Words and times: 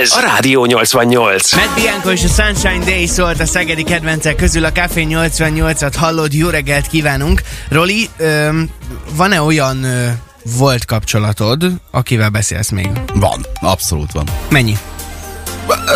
Ez 0.00 0.12
a 0.12 0.20
Rádió 0.20 0.64
88. 0.64 1.52
Matt 1.52 1.74
Bianco 1.74 2.10
és 2.10 2.24
a 2.24 2.42
Sunshine 2.42 2.84
Day 2.84 3.06
szólt 3.06 3.40
a 3.40 3.46
szegedi 3.46 3.82
kedvencek 3.82 4.36
közül 4.36 4.64
a 4.64 4.72
Café 4.72 5.06
88-at 5.08 5.92
hallod, 5.96 6.32
jó 6.32 6.48
reggelt 6.48 6.86
kívánunk. 6.86 7.42
Roli, 7.68 8.08
öm, 8.16 8.70
van-e 9.14 9.42
olyan 9.42 9.82
ö, 9.84 10.08
volt 10.56 10.84
kapcsolatod, 10.84 11.66
akivel 11.90 12.28
beszélsz 12.28 12.70
még? 12.70 12.90
Van, 13.14 13.46
abszolút 13.60 14.12
van. 14.12 14.28
Mennyi? 14.48 14.76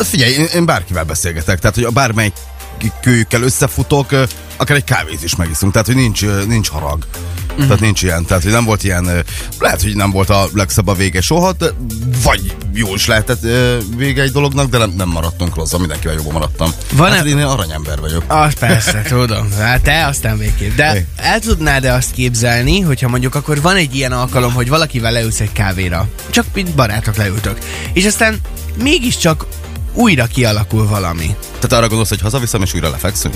Figyelj, 0.03 0.33
én, 0.33 0.47
én 0.55 0.67
bárkivel 0.67 1.05
beszélgetek, 1.05 1.59
tehát 1.59 1.75
hogy 1.75 1.85
a 1.85 1.91
bármelyik 1.91 2.35
kölyükkel 3.01 3.43
összefutok, 3.43 4.13
ö, 4.13 4.23
akár 4.57 4.77
egy 4.77 4.85
kávét 4.85 5.23
is 5.23 5.37
megiszunk, 5.37 5.73
tehát 5.73 5.87
hogy 5.87 5.97
nincs, 5.97 6.25
nincs 6.47 6.69
harag. 6.69 7.07
Uh-huh. 7.51 7.67
Tehát 7.67 7.81
nincs 7.81 8.03
ilyen, 8.03 8.25
tehát 8.25 8.43
hogy 8.43 8.53
nem 8.53 8.65
volt 8.65 8.85
ilyen, 8.85 9.25
lehet, 9.59 9.83
hogy 9.83 9.97
nem 9.97 10.11
volt 10.11 10.31
a 10.31 10.49
legszebb 10.55 10.87
a 10.89 10.95
vége 10.95 11.21
soha, 11.21 11.53
de 11.53 11.67
vagy 12.23 12.55
jó 12.73 12.95
is 12.95 13.07
lehetett 13.07 13.41
vége 13.97 14.23
egy 14.23 14.33
dolognak, 14.33 14.69
de 14.71 14.79
nem, 14.79 14.91
nem 14.91 15.09
maradtunk 15.09 15.55
rosszan, 15.55 15.81
mindenkivel 15.81 16.15
jobban 16.17 16.33
maradtam. 16.33 16.71
Van-e- 16.93 17.17
hát, 17.17 17.27
én 17.27 17.37
ilyen 17.37 17.49
aranyember 17.49 18.01
vagyok. 18.01 18.23
Ah, 18.27 18.53
persze, 18.53 19.03
tudom. 19.03 19.53
Hát 19.59 19.83
te 19.83 20.07
aztán 20.07 20.39
végképp. 20.39 20.77
De 20.77 20.85
Hey. 20.85 21.05
el 21.17 21.41
tudnád-e 21.41 21.93
azt 21.93 22.11
képzelni, 22.13 22.81
hogyha 22.81 23.09
mondjuk 23.09 23.35
akkor 23.35 23.61
van 23.61 23.77
egy 23.77 23.95
ilyen 23.95 24.13
alkalom, 24.13 24.53
hogy 24.53 24.69
valakivel 24.69 25.13
leülsz 25.13 25.41
egy 25.41 25.53
kávéra. 25.53 26.09
Csak 26.31 26.47
mint 26.55 26.75
barátok 26.75 27.17
leültök. 27.17 27.59
És 27.93 28.05
aztán 28.05 28.41
mégiscsak 28.83 29.47
újra 29.93 30.27
kialakul 30.27 30.87
valami. 30.89 31.37
Tehát 31.55 31.73
arra 31.73 31.87
gondolsz, 31.87 32.09
hogy 32.09 32.21
hazaviszem 32.21 32.63
és 32.63 32.75
újra 32.75 32.91
lefekszünk? 32.91 33.35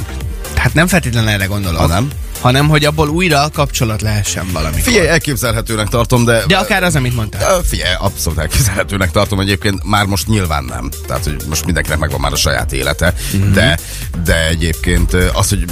Hát 0.59 0.75
nem 0.75 0.87
feltétlenül 0.87 1.29
erre 1.30 1.45
gondolok. 1.45 1.80
Ha 1.80 1.87
nem? 1.87 2.09
Hanem, 2.41 2.69
hogy 2.69 2.85
abból 2.85 3.09
újra 3.09 3.48
kapcsolat 3.53 4.03
lehessen 4.03 4.47
valami. 4.53 4.81
Figyelj, 4.81 5.07
elképzelhetőnek 5.09 5.89
tartom, 5.89 6.25
de... 6.25 6.45
De 6.47 6.57
akár 6.57 6.83
az, 6.83 6.97
amit 6.97 7.15
mondtál. 7.15 7.61
Figyelj, 7.62 7.95
abszolút 7.98 8.39
elképzelhetőnek 8.39 9.11
tartom 9.11 9.41
egyébként, 9.41 9.84
már 9.84 10.05
most 10.07 10.27
nyilván 10.27 10.64
nem. 10.64 10.91
Tehát, 11.06 11.25
hogy 11.25 11.36
most 11.48 11.64
mindenkinek 11.64 11.98
megvan 11.98 12.20
már 12.20 12.33
a 12.33 12.36
saját 12.36 12.73
élete, 12.73 13.14
Mhm. 13.33 13.42
mm-hmm. 13.42 13.53
de, 13.53 13.79
de 14.25 14.47
egyébként 14.48 15.12
az, 15.14 15.48
hogy 15.48 15.64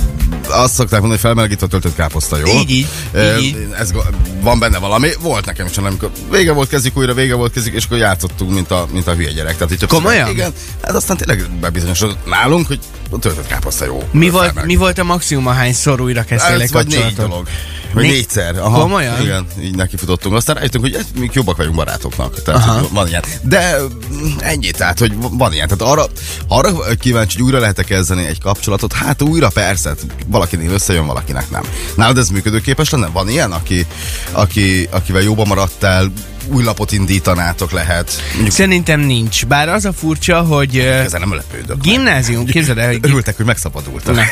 azt 0.48 0.74
szokták 0.74 1.00
mondani, 1.00 1.10
hogy 1.10 1.20
felmelegítve 1.20 1.66
töltött 1.66 1.94
káposzta, 1.94 2.36
jó? 2.36 2.46
Így, 2.46 2.70
így, 2.70 2.86
Ö, 3.12 3.36
így. 3.36 3.66
Ez, 3.78 3.92
van 4.40 4.58
benne 4.58 4.78
valami, 4.78 5.08
volt 5.20 5.44
nekem 5.44 5.66
is, 5.66 5.76
amikor 5.78 6.10
vége 6.30 6.52
volt, 6.52 6.68
kezdjük 6.68 6.96
újra, 6.96 7.14
vége 7.14 7.34
volt, 7.34 7.52
kezdjük, 7.52 7.74
és 7.74 7.84
akkor 7.84 7.98
játszottunk, 7.98 8.50
mint 8.52 8.70
a, 8.70 8.86
mint 8.92 9.06
a 9.06 9.14
hülye 9.14 9.30
gyerek. 9.32 9.52
Tehát, 9.56 9.68
többször- 9.68 9.88
Komolyan? 9.88 10.28
Igen, 10.30 10.52
hát 10.82 10.94
aztán 10.94 11.16
tényleg 11.16 11.50
bebizonyosodott 11.60 12.26
nálunk, 12.26 12.66
hogy 12.66 12.78
töltött 13.20 13.46
káposzta 13.46 13.84
jó. 13.84 14.08
Mi 14.10 14.30
volt, 14.30 14.64
mi 14.64 14.76
volt 14.76 14.98
a 14.98 15.04
maximum, 15.04 15.46
ahányszor 15.46 16.00
újra 16.00 16.24
kezdtél 16.24 16.54
egy 16.54 16.60
Ez 16.60 16.72
vagy 16.72 16.86
négy 16.86 17.14
dolog. 17.14 17.48
Vagy 17.92 18.02
Né- 18.04 18.12
négyszer. 18.12 18.58
Aha, 18.58 18.80
Komolyan? 18.80 19.20
Igen, 19.20 19.46
így 19.60 19.74
neki 19.74 19.96
futottunk. 19.96 20.34
Aztán 20.34 20.56
rájöttünk, 20.56 20.84
hogy 20.84 20.98
mi 21.18 21.30
jobbak 21.32 21.56
vagyunk 21.56 21.76
barátoknak. 21.76 22.42
Tehát 22.42 22.66
Aha. 22.66 22.88
van 22.92 23.08
ilyen. 23.08 23.22
De 23.42 23.78
mm, 23.80 24.26
ennyi, 24.38 24.70
tehát, 24.70 24.98
hogy 24.98 25.12
van 25.18 25.52
ilyen. 25.52 25.68
Tehát 25.68 25.92
arra, 25.92 26.06
arra 26.48 26.94
kíváncsi, 26.98 27.36
hogy 27.36 27.46
újra 27.46 27.58
lehet 27.58 27.84
kezdeni 27.84 28.26
egy 28.26 28.40
kapcsolatot. 28.40 28.92
Hát 28.92 29.22
újra 29.22 29.48
persze, 29.48 29.94
valakinél 30.26 30.70
összejön, 30.70 31.06
valakinek 31.06 31.50
nem. 31.50 31.62
Nálad 31.94 32.18
ez 32.18 32.28
működőképes 32.28 32.90
lenne? 32.90 33.06
Van 33.06 33.28
ilyen, 33.28 33.52
aki, 33.52 33.86
aki, 34.32 34.88
akivel 34.90 35.22
jóban 35.22 35.46
maradtál, 35.46 36.12
új 36.48 36.64
lapot 36.64 36.92
indítanátok 36.92 37.70
lehet. 37.70 38.22
Mondjuk 38.32 38.54
Szerintem 38.54 39.00
nincs. 39.00 39.46
Bár 39.46 39.68
az 39.68 39.84
a 39.84 39.92
furcsa, 39.92 40.40
hogy 40.40 40.78
ezzel 40.78 41.20
nem 41.20 41.34
lepődök. 41.34 41.80
gimnázium, 41.80 42.46
képzeld 42.46 42.78
el, 42.78 42.86
hogy 42.86 42.98
Örültek, 43.02 43.36
hogy 43.36 43.46
megszabadultak. 43.46 44.14
Na. 44.14 44.22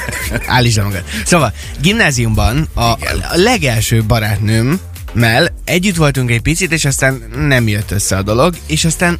Állítsd 0.46 0.82
magad. 0.82 1.02
Szóval, 1.24 1.52
gimnáziumban 1.80 2.68
a, 2.74 2.82
a 2.82 2.96
legelső 3.32 4.02
barátnőmmel 4.02 5.48
együtt 5.64 5.96
voltunk 5.96 6.30
egy 6.30 6.40
picit, 6.40 6.72
és 6.72 6.84
aztán 6.84 7.22
nem 7.36 7.68
jött 7.68 7.90
össze 7.90 8.16
a 8.16 8.22
dolog, 8.22 8.54
és 8.66 8.84
aztán 8.84 9.18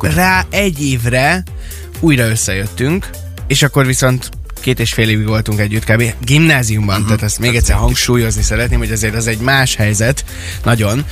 rá 0.00 0.46
egy 0.50 0.82
évre 0.84 1.42
újra 2.00 2.28
összejöttünk, 2.28 3.10
és 3.46 3.62
akkor 3.62 3.86
viszont 3.86 4.30
két 4.60 4.80
és 4.80 4.92
fél 4.92 5.08
évig 5.08 5.26
voltunk 5.26 5.60
együtt 5.60 5.84
kb. 5.84 6.14
Gimnáziumban, 6.24 6.94
uh-huh. 6.94 7.06
tehát 7.06 7.22
ezt 7.22 7.38
még 7.38 7.56
egyszer 7.56 7.76
hangsúlyozni 7.76 8.42
szeretném, 8.42 8.78
hogy 8.78 8.92
azért 8.92 9.14
az 9.14 9.26
egy 9.26 9.38
más 9.38 9.74
helyzet, 9.74 10.24
nagyon. 10.64 11.04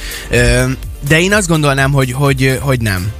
De 1.08 1.20
én 1.20 1.32
azt 1.32 1.48
gondolnám, 1.48 1.92
hogy, 1.92 2.12
hogy, 2.12 2.58
hogy 2.60 2.80
nem. 2.80 3.12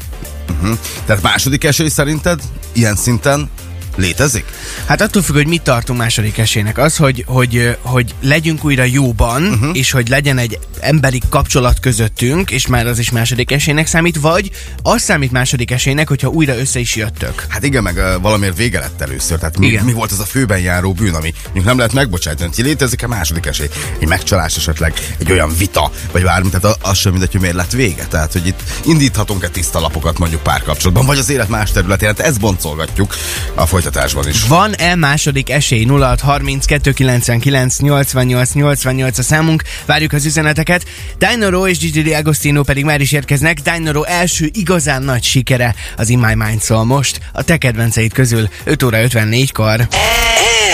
Hm. 0.60 0.72
Tehát 1.04 1.22
második 1.22 1.64
esély 1.64 1.88
szerinted 1.88 2.40
ilyen 2.72 2.96
szinten 2.96 3.50
létezik? 3.98 4.44
Hát 4.86 5.00
attól 5.00 5.22
függ, 5.22 5.34
hogy 5.34 5.46
mit 5.46 5.62
tartunk 5.62 5.98
második 5.98 6.38
esélynek. 6.38 6.78
Az, 6.78 6.96
hogy, 6.96 7.24
hogy, 7.26 7.76
hogy 7.80 8.14
legyünk 8.20 8.64
újra 8.64 8.84
jóban, 8.84 9.42
uh-huh. 9.42 9.76
és 9.76 9.90
hogy 9.90 10.08
legyen 10.08 10.38
egy 10.38 10.58
emberi 10.80 11.22
kapcsolat 11.28 11.80
közöttünk, 11.80 12.50
és 12.50 12.66
már 12.66 12.86
az 12.86 12.98
is 12.98 13.10
második 13.10 13.50
esélynek 13.50 13.86
számít, 13.86 14.16
vagy 14.20 14.50
az 14.82 15.02
számít 15.02 15.32
második 15.32 15.70
esélynek, 15.70 16.08
hogyha 16.08 16.28
újra 16.28 16.58
össze 16.58 16.78
is 16.78 16.96
jöttök. 16.96 17.44
Hát 17.48 17.64
igen, 17.64 17.82
meg 17.82 17.96
uh, 17.96 18.22
valamiért 18.22 18.56
vége 18.56 18.78
lett 18.78 19.00
először. 19.00 19.38
Tehát 19.38 19.58
mi, 19.58 19.66
Igen. 19.66 19.84
mi 19.84 19.92
volt 19.92 20.12
az 20.12 20.18
a 20.20 20.24
főben 20.24 20.58
járó 20.58 20.92
bűn, 20.92 21.14
ami 21.14 21.34
nem 21.64 21.76
lehet 21.76 21.92
megbocsájtani, 21.92 22.50
hogy 22.54 22.64
létezik-e 22.64 23.06
második 23.06 23.46
esély? 23.46 23.68
Egy 23.98 24.08
megcsalás 24.08 24.56
esetleg, 24.56 24.92
egy 25.18 25.32
olyan 25.32 25.56
vita, 25.58 25.90
vagy 26.12 26.22
bármi, 26.22 26.48
tehát 26.48 26.64
a- 26.64 26.88
az 26.88 26.98
sem 26.98 27.12
mindegy, 27.12 27.32
hogy 27.32 27.40
miért 27.40 27.56
lett 27.56 27.72
vége. 27.72 28.04
Tehát, 28.04 28.32
hogy 28.32 28.46
itt 28.46 28.62
indíthatunk-e 28.84 29.48
tiszta 29.48 29.80
lapokat 29.80 30.18
mondjuk 30.18 30.42
párkapcsolatban, 30.42 31.06
vagy 31.06 31.18
az 31.18 31.30
élet 31.30 31.48
más 31.48 31.70
területén, 31.72 32.08
hát 32.08 32.20
ezt 32.20 32.40
boncolgatjuk 32.40 33.14
a 33.54 33.66
folytatásban 33.66 33.87
is. 34.28 34.46
Van-e 34.46 34.94
második 34.94 35.50
esély? 35.50 35.84
0630 35.84 36.64
299 36.64 37.78
88 37.78 38.52
88 38.52 39.18
a 39.18 39.22
számunk. 39.22 39.62
Várjuk 39.86 40.12
az 40.12 40.24
üzeneteket. 40.24 40.84
Dinoro 41.18 41.66
és 41.66 41.78
Gigi 41.78 42.14
Agostino 42.14 42.62
pedig 42.62 42.84
már 42.84 43.00
is 43.00 43.12
érkeznek. 43.12 43.60
Dinoro 43.60 44.02
első 44.02 44.50
igazán 44.52 45.02
nagy 45.02 45.22
sikere 45.22 45.74
az 45.96 46.08
In 46.08 46.18
My 46.18 46.34
Mind 46.34 46.62
szól 46.62 46.84
most. 46.84 47.20
A 47.32 47.42
te 47.42 47.56
kedvenceid 47.56 48.12
közül 48.12 48.48
5 48.64 48.82
óra 48.82 48.98
54-kor. 49.00 49.88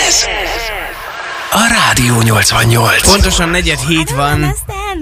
Ez 0.07 0.25
a 1.51 1.67
Rádió 1.69 2.21
88. 2.21 3.11
Pontosan 3.11 3.49
negyed 3.49 3.79
hét 3.79 4.09
van. 4.09 4.55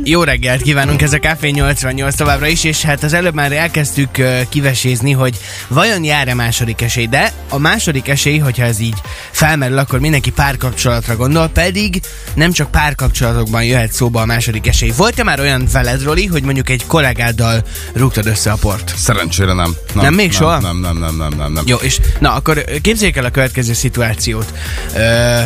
Jó 0.03 0.23
reggelt 0.23 0.61
kívánunk, 0.61 1.01
ez 1.01 1.13
a 1.13 1.19
Café 1.19 1.49
88 1.49 2.15
továbbra 2.15 2.47
is, 2.47 2.63
és 2.63 2.81
hát 2.81 3.03
az 3.03 3.13
előbb 3.13 3.33
már 3.33 3.51
elkezdtük 3.51 4.09
uh, 4.17 4.41
kivesézni, 4.49 5.11
hogy 5.11 5.37
vajon 5.67 6.03
jár-e 6.03 6.33
második 6.33 6.81
esély, 6.81 7.07
de 7.07 7.31
a 7.49 7.57
második 7.57 8.07
esély, 8.07 8.37
hogyha 8.37 8.63
ez 8.63 8.79
így 8.79 8.97
felmerül, 9.31 9.77
akkor 9.77 9.99
mindenki 9.99 10.31
párkapcsolatra 10.31 11.15
gondol, 11.15 11.47
pedig 11.47 12.01
nem 12.33 12.51
csak 12.51 12.71
párkapcsolatokban 12.71 13.63
jöhet 13.63 13.91
szóba 13.91 14.21
a 14.21 14.25
második 14.25 14.67
esély. 14.67 14.93
Volt-e 14.97 15.23
már 15.23 15.39
olyan 15.39 15.67
veled, 15.71 16.03
Roli, 16.03 16.25
hogy 16.25 16.43
mondjuk 16.43 16.69
egy 16.69 16.85
kollégáddal 16.85 17.63
rúgtad 17.93 18.25
össze 18.25 18.51
a 18.51 18.55
port? 18.55 18.93
Szerencsére 18.97 19.53
nem. 19.53 19.75
Nem, 19.93 20.13
még 20.13 20.31
soha? 20.31 20.59
Nem, 20.59 20.77
nem, 20.77 20.97
nem, 20.97 21.15
nem, 21.15 21.33
nem, 21.37 21.51
nem. 21.53 21.63
Jó, 21.67 21.77
és 21.77 21.99
na, 22.19 22.33
akkor 22.33 22.63
képzeljék 22.81 23.15
el 23.15 23.25
a 23.25 23.29
következő 23.29 23.73
szituációt. 23.73 24.53
Ö, 24.95 25.41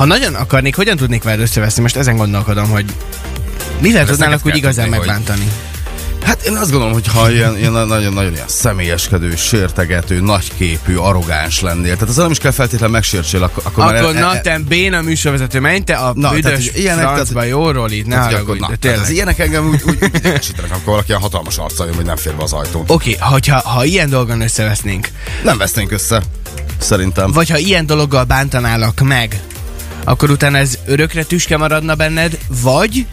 ha 0.00 0.06
nagyon 0.06 0.34
akarnék, 0.34 0.76
hogyan 0.76 0.96
tudnék 0.96 1.22
veled 1.22 1.40
összeveszni? 1.40 1.82
Most 1.82 1.96
ezen 1.96 2.16
gondolkodom, 2.16 2.68
hogy 2.70 2.84
mivel 3.80 4.00
ezt 4.00 4.10
tudnálak 4.10 4.46
úgy 4.46 4.56
igazán 4.56 4.84
tudni, 4.84 4.98
hogy- 4.98 5.06
megbántani? 5.06 5.50
Hát 6.24 6.42
én 6.42 6.56
azt 6.56 6.70
gondolom, 6.70 6.92
hogy 6.92 7.06
ha 7.06 7.30
ilyen, 7.30 7.58
ilyen 7.58 7.72
nagyon-nagyon 7.72 8.32
ilyen 8.32 8.48
személyeskedő, 8.48 9.36
sértegető, 9.36 10.20
nagyképű, 10.20 10.96
arrogáns 10.96 11.60
lennél, 11.60 11.92
tehát 11.94 12.08
az 12.08 12.16
nem 12.16 12.30
is 12.30 12.38
kell 12.38 12.50
feltétlenül 12.50 12.94
megsértsél, 12.94 13.42
akkor, 13.42 13.62
akkor, 13.66 13.84
már 13.84 13.94
Akkor 13.94 14.16
e- 14.16 14.20
na, 14.20 14.34
e- 14.34 14.40
te 14.40 14.58
béna 14.68 15.00
műsorvezető, 15.02 15.60
menj 15.60 15.78
te 15.80 15.94
a 15.94 16.12
Na, 16.14 16.28
tehát, 16.28 16.34
büdös 16.34 16.70
hogy 16.70 16.80
ilyenek, 16.80 17.00
tehát- 17.00 17.14
francba, 17.14 17.42
jó, 17.42 17.70
Roli, 17.70 18.02
ne 18.06 18.14
tehát, 18.14 18.24
hogy 18.24 18.34
akkor, 18.34 18.46
haragudj, 18.46 18.60
na, 18.60 18.76
tehát 18.76 18.98
az 18.98 19.06
tényleg. 19.06 19.14
ilyenek 19.14 19.38
engem 19.38 19.68
úgy, 19.68 19.82
úgy, 19.86 19.98
úgy 20.04 20.14
idegesítenek, 20.14 20.70
amikor 20.70 20.86
valaki 20.92 21.08
ilyen 21.08 21.20
hatalmas 21.20 21.58
arccal 21.58 21.86
jön, 21.86 21.94
hogy 21.94 22.04
nem 22.04 22.16
fér 22.16 22.34
be 22.34 22.42
az 22.42 22.52
ajtón. 22.52 22.84
Oké, 22.86 23.16
hogyha 23.20 23.58
ha 23.68 23.84
ilyen 23.84 24.10
dolgon 24.10 24.40
összevesznénk, 24.40 25.08
Nem 25.44 25.58
vesznénk 25.58 25.92
össze, 25.92 26.22
szerintem. 26.78 27.32
vagy 27.32 27.50
ha 27.50 27.58
ilyen 27.58 27.86
dologgal 27.86 28.24
bántanálak 28.24 29.00
meg, 29.00 29.40
akkor 30.04 30.30
utána 30.30 30.58
ez 30.58 30.78
örökre 30.86 31.24
tüske 31.24 31.56
maradna 31.56 31.94
benned, 31.94 32.38
vagy 32.62 33.06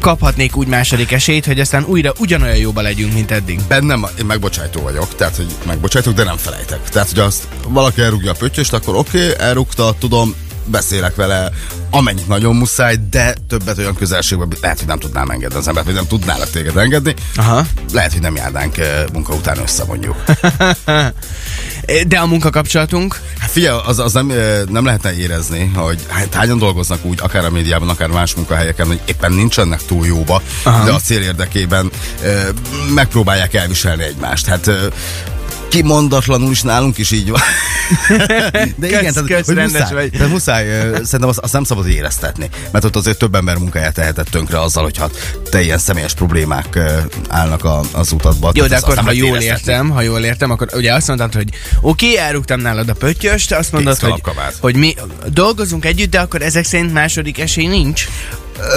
kaphatnék 0.00 0.56
úgy 0.56 0.66
második 0.66 1.12
esélyt, 1.12 1.46
hogy 1.46 1.60
aztán 1.60 1.84
újra 1.84 2.12
ugyanolyan 2.18 2.56
jóba 2.56 2.80
legyünk, 2.80 3.12
mint 3.12 3.30
eddig. 3.30 3.60
Bennem 3.68 4.06
én 4.18 4.26
megbocsájtó 4.26 4.80
vagyok, 4.80 5.14
tehát 5.14 5.36
hogy 5.36 5.46
megbocsájtok, 5.66 6.14
de 6.14 6.24
nem 6.24 6.36
felejtek. 6.36 6.88
Tehát, 6.88 7.08
hogy 7.08 7.18
azt 7.18 7.48
valaki 7.68 8.00
elrúgja 8.00 8.30
a 8.30 8.34
pöttyöst, 8.34 8.72
akkor 8.72 8.96
oké, 8.96 9.30
okay, 9.30 9.46
elrúgta, 9.46 9.94
tudom, 9.98 10.34
beszélek 10.64 11.14
vele, 11.14 11.50
amennyit 11.90 12.28
nagyon 12.28 12.56
muszáj, 12.56 12.96
de 13.10 13.34
többet 13.48 13.78
olyan 13.78 13.94
közelségben 13.94 14.48
lehet, 14.60 14.78
hogy 14.78 14.86
nem 14.86 14.98
tudnám 14.98 15.30
engedni 15.30 15.56
az 15.56 15.68
embert, 15.68 15.86
vagy 15.86 15.94
nem 15.94 16.06
tudnálak 16.06 16.50
téged 16.50 16.76
engedni. 16.76 17.14
Aha. 17.36 17.66
Lehet, 17.92 18.12
hogy 18.12 18.20
nem 18.20 18.36
járnánk 18.36 18.78
eh, 18.78 19.04
munka 19.12 19.34
után 19.34 19.58
össze, 19.58 19.84
mondjuk. 19.84 20.24
De 22.08 22.18
a 22.18 22.26
munkakapcsolatunk, 22.26 23.20
figyelj, 23.48 23.80
az, 23.86 23.98
az 23.98 24.12
nem, 24.12 24.32
nem 24.68 24.84
lehetne 24.84 25.16
érezni, 25.16 25.70
hogy 25.74 26.06
hát 26.08 26.34
hányan 26.34 26.58
dolgoznak 26.58 27.04
úgy, 27.04 27.18
akár 27.22 27.44
a 27.44 27.50
médiában, 27.50 27.88
akár 27.88 28.08
más 28.08 28.34
munkahelyeken, 28.34 28.86
hogy 28.86 29.00
éppen 29.04 29.32
nincsenek 29.32 29.84
túl 29.86 30.06
jóba, 30.06 30.42
Aha. 30.62 30.84
de 30.84 30.92
a 30.92 30.98
cél 30.98 31.22
érdekében 31.22 31.90
megpróbálják 32.94 33.54
elviselni 33.54 34.02
egymást. 34.02 34.46
Hát 34.46 34.70
kimondatlanul 35.68 36.50
is 36.50 36.62
nálunk 36.62 36.98
is 36.98 37.10
így 37.10 37.30
van. 37.30 37.40
De 38.76 38.86
igen, 38.86 39.04
Kösz, 39.04 39.12
tehát, 39.12 39.28
kösz, 39.28 39.46
hogy 39.46 39.56
muszáj, 39.56 39.92
vagy. 39.92 40.10
de 40.10 40.26
muszáj, 40.26 40.66
szerintem 40.92 41.28
azt, 41.28 41.38
azt 41.38 41.52
nem 41.52 41.64
szabad 41.64 41.88
éreztetni, 41.88 42.48
mert 42.70 42.84
ott 42.84 42.96
azért 42.96 43.18
több 43.18 43.34
ember 43.34 43.56
munkáját 43.56 43.94
tehetett 43.94 44.28
tönkre 44.28 44.60
azzal, 44.60 44.82
hogyha 44.82 45.10
te 45.50 45.62
ilyen 45.62 45.78
személyes 45.78 46.14
problémák 46.14 46.78
állnak 47.28 47.64
a, 47.64 47.80
az 47.92 48.12
utatba. 48.12 48.50
Jó, 48.54 48.66
Tehát 48.66 48.80
de 48.80 48.86
akkor, 48.86 49.04
ha 49.04 49.12
jól 49.12 49.28
éreztetni. 49.28 49.72
értem, 49.72 49.90
ha 49.90 50.02
jól 50.02 50.24
értem, 50.24 50.50
akkor 50.50 50.68
ugye 50.74 50.94
azt 50.94 51.06
mondtad, 51.06 51.34
hogy 51.34 51.48
oké, 51.80 52.10
okay, 52.10 52.18
elrúgtam 52.18 52.60
nálad 52.60 52.88
a 52.88 52.94
pöttyöst, 52.94 53.52
azt 53.52 53.72
mondod, 53.72 53.98
Kész 53.98 54.08
hogy, 54.08 54.22
hogy 54.60 54.76
mi 54.76 54.94
dolgozunk 55.26 55.84
együtt, 55.84 56.10
de 56.10 56.20
akkor 56.20 56.42
ezek 56.42 56.64
szerint 56.64 56.92
második 56.92 57.38
esély 57.38 57.66
nincs. 57.66 58.06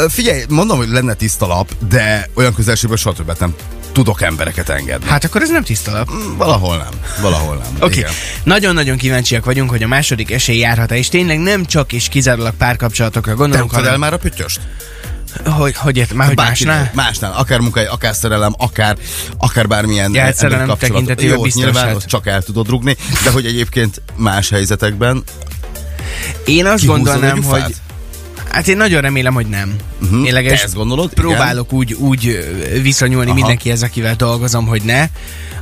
Figyelj, 0.09 0.44
mondom, 0.49 0.77
hogy 0.77 0.89
lenne 0.89 1.13
tiszta 1.13 1.47
lap, 1.47 1.71
de 1.89 2.29
olyan 2.33 2.53
közelségből 2.53 2.97
soha 2.97 3.15
többet 3.15 3.39
nem 3.39 3.55
tudok 3.91 4.21
embereket 4.21 4.69
engedni. 4.69 5.07
Hát 5.07 5.23
akkor 5.23 5.41
ez 5.41 5.49
nem 5.49 5.63
tiszta 5.63 5.91
lap. 5.91 6.09
Valahol 6.38 6.77
nem, 6.77 6.99
valahol 7.21 7.55
nem. 7.55 7.73
Oké, 7.79 7.99
okay. 7.99 8.11
Nagyon-nagyon 8.43 8.97
kíváncsiak 8.97 9.45
vagyunk, 9.45 9.69
hogy 9.69 9.83
a 9.83 9.88
második 9.88 10.31
esély 10.31 10.57
járhat-e, 10.57 10.97
és 10.97 11.09
tényleg 11.09 11.39
nem 11.39 11.65
csak 11.65 11.93
és 11.93 12.07
kizárólag 12.07 12.53
párkapcsolatokra 12.53 13.31
Te 13.31 13.38
gondolunk, 13.38 13.73
el 13.73 13.79
hanem, 13.81 13.99
már 13.99 14.13
a 14.13 14.17
püttyöst? 14.17 14.59
hogy, 15.45 15.75
hogy 15.75 15.97
értem, 15.97 16.17
már 16.17 16.27
hogy 16.27 16.35
másnál? 16.35 16.91
Másnál, 16.93 17.31
akár 17.31 17.59
munkai, 17.59 17.85
akár 17.85 18.15
szerelem, 18.15 18.53
akár, 18.57 18.97
akár 19.38 19.67
bármilyen 19.67 20.13
Ja, 20.13 20.21
hát 20.21 20.35
szerelem 20.35 20.67
kapcsolat. 20.67 21.21
Jó, 21.21 21.41
biztos, 21.41 21.63
nyilván 21.63 21.87
hát. 21.87 22.05
csak 22.05 22.27
el 22.27 22.41
tudod 22.41 22.69
rugni, 22.69 22.97
de 23.23 23.29
hogy 23.29 23.45
egyébként 23.45 24.01
más 24.15 24.49
helyzetekben 24.49 25.23
Én 26.45 26.65
azt 26.65 26.81
kihúzod 26.81 27.03
gondolnám, 27.03 27.44
hogy? 27.44 27.75
Hát 28.51 28.68
én 28.68 28.77
nagyon 28.77 29.01
remélem, 29.01 29.33
hogy 29.33 29.48
nem. 29.48 29.75
Mhm. 30.00 30.24
Én 30.24 30.33
Te 30.33 30.51
ezt 30.51 30.74
gondolod? 30.75 31.13
próbálok 31.13 31.74
úgy, 31.74 31.94
úgy 31.94 32.27
ö, 32.27 32.81
viszonyulni 32.81 33.30
Aha. 33.30 33.39
mindenkihez, 33.39 33.83
akivel 33.83 34.15
dolgozom, 34.15 34.68
hogy 34.68 34.81
ne. 34.81 35.07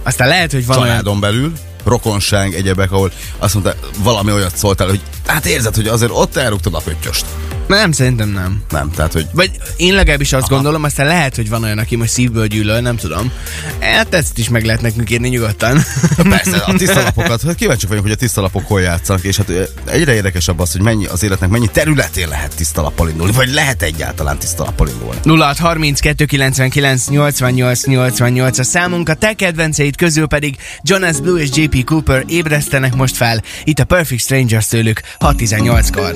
Aztán 0.03 0.27
lehet, 0.27 0.51
hogy 0.51 0.65
van 0.65 0.77
olyan... 0.77 0.89
családon 0.89 1.19
belül, 1.19 1.53
rokonság, 1.83 2.53
egyebek, 2.53 2.91
ahol 2.91 3.11
azt 3.37 3.53
mondta, 3.53 3.75
valami 3.97 4.31
olyat 4.31 4.57
szóltál, 4.57 4.87
hogy 4.87 5.01
hát 5.25 5.45
érzed, 5.45 5.75
hogy 5.75 5.87
azért 5.87 6.11
ott 6.13 6.35
elrúgtad 6.35 6.73
a 6.73 6.79
pöttyöst. 6.79 7.25
Nem, 7.69 7.91
szerintem 7.91 8.29
nem. 8.29 8.61
Nem, 8.69 8.91
tehát, 8.91 9.13
hogy 9.13 9.27
Vagy 9.33 9.51
én 9.77 9.93
legalábbis 9.93 10.33
azt 10.33 10.43
Aha. 10.43 10.53
gondolom, 10.53 10.83
aztán 10.83 11.05
lehet, 11.05 11.35
hogy 11.35 11.49
van 11.49 11.63
olyan, 11.63 11.77
aki 11.77 11.95
most 11.95 12.11
szívből 12.11 12.47
gyűlöl, 12.47 12.79
nem 12.79 12.95
tudom. 12.95 13.31
Hát 13.79 14.13
ezt 14.13 14.37
is 14.37 14.49
meg 14.49 14.65
lehet 14.65 14.81
nekünk 14.81 15.09
írni 15.09 15.27
nyugodtan. 15.27 15.83
Persze, 16.29 16.57
a 16.57 16.73
tiszta 16.73 17.01
lapokat, 17.01 17.41
hát 17.41 17.55
kíváncsi 17.55 17.87
vagyok, 17.87 18.03
hogy 18.03 18.11
a 18.11 18.15
tiszta 18.15 18.41
lapok 18.41 18.67
hol 18.67 18.81
játszanak, 18.81 19.23
és 19.23 19.37
hát 19.37 19.51
egyre 19.85 20.13
érdekesebb 20.13 20.59
az, 20.59 20.71
hogy 20.71 20.81
mennyi 20.81 21.05
az 21.05 21.23
életnek 21.23 21.49
mennyi 21.49 21.67
területén 21.67 22.27
lehet 22.27 22.55
tiszta 22.55 22.81
lappal 22.81 23.09
indulni, 23.09 23.31
vagy 23.31 23.53
lehet 23.53 23.81
egyáltalán 23.81 24.39
tiszta 24.39 24.63
lappal 24.63 24.87
indulni. 24.87 25.43
06 25.43 25.57
32 25.57 26.25
99 26.25 27.07
88 27.07 27.85
88 27.85 28.59
a 28.59 28.63
számunk, 28.63 29.09
a 29.09 29.13
te 29.13 29.33
kedvenceid 29.33 29.95
közül 29.95 30.27
pedig 30.27 30.55
Jonas 30.81 31.19
Blue 31.19 31.41
és 31.41 31.49
JP 31.53 31.83
Cooper 31.83 32.23
ébresztenek 32.27 32.95
most 32.95 33.15
fel. 33.15 33.43
Itt 33.63 33.79
a 33.79 33.83
Perfect 33.85 34.21
Strangers 34.21 34.67
tőlük 34.67 35.01
6-18-kor. 35.19 36.13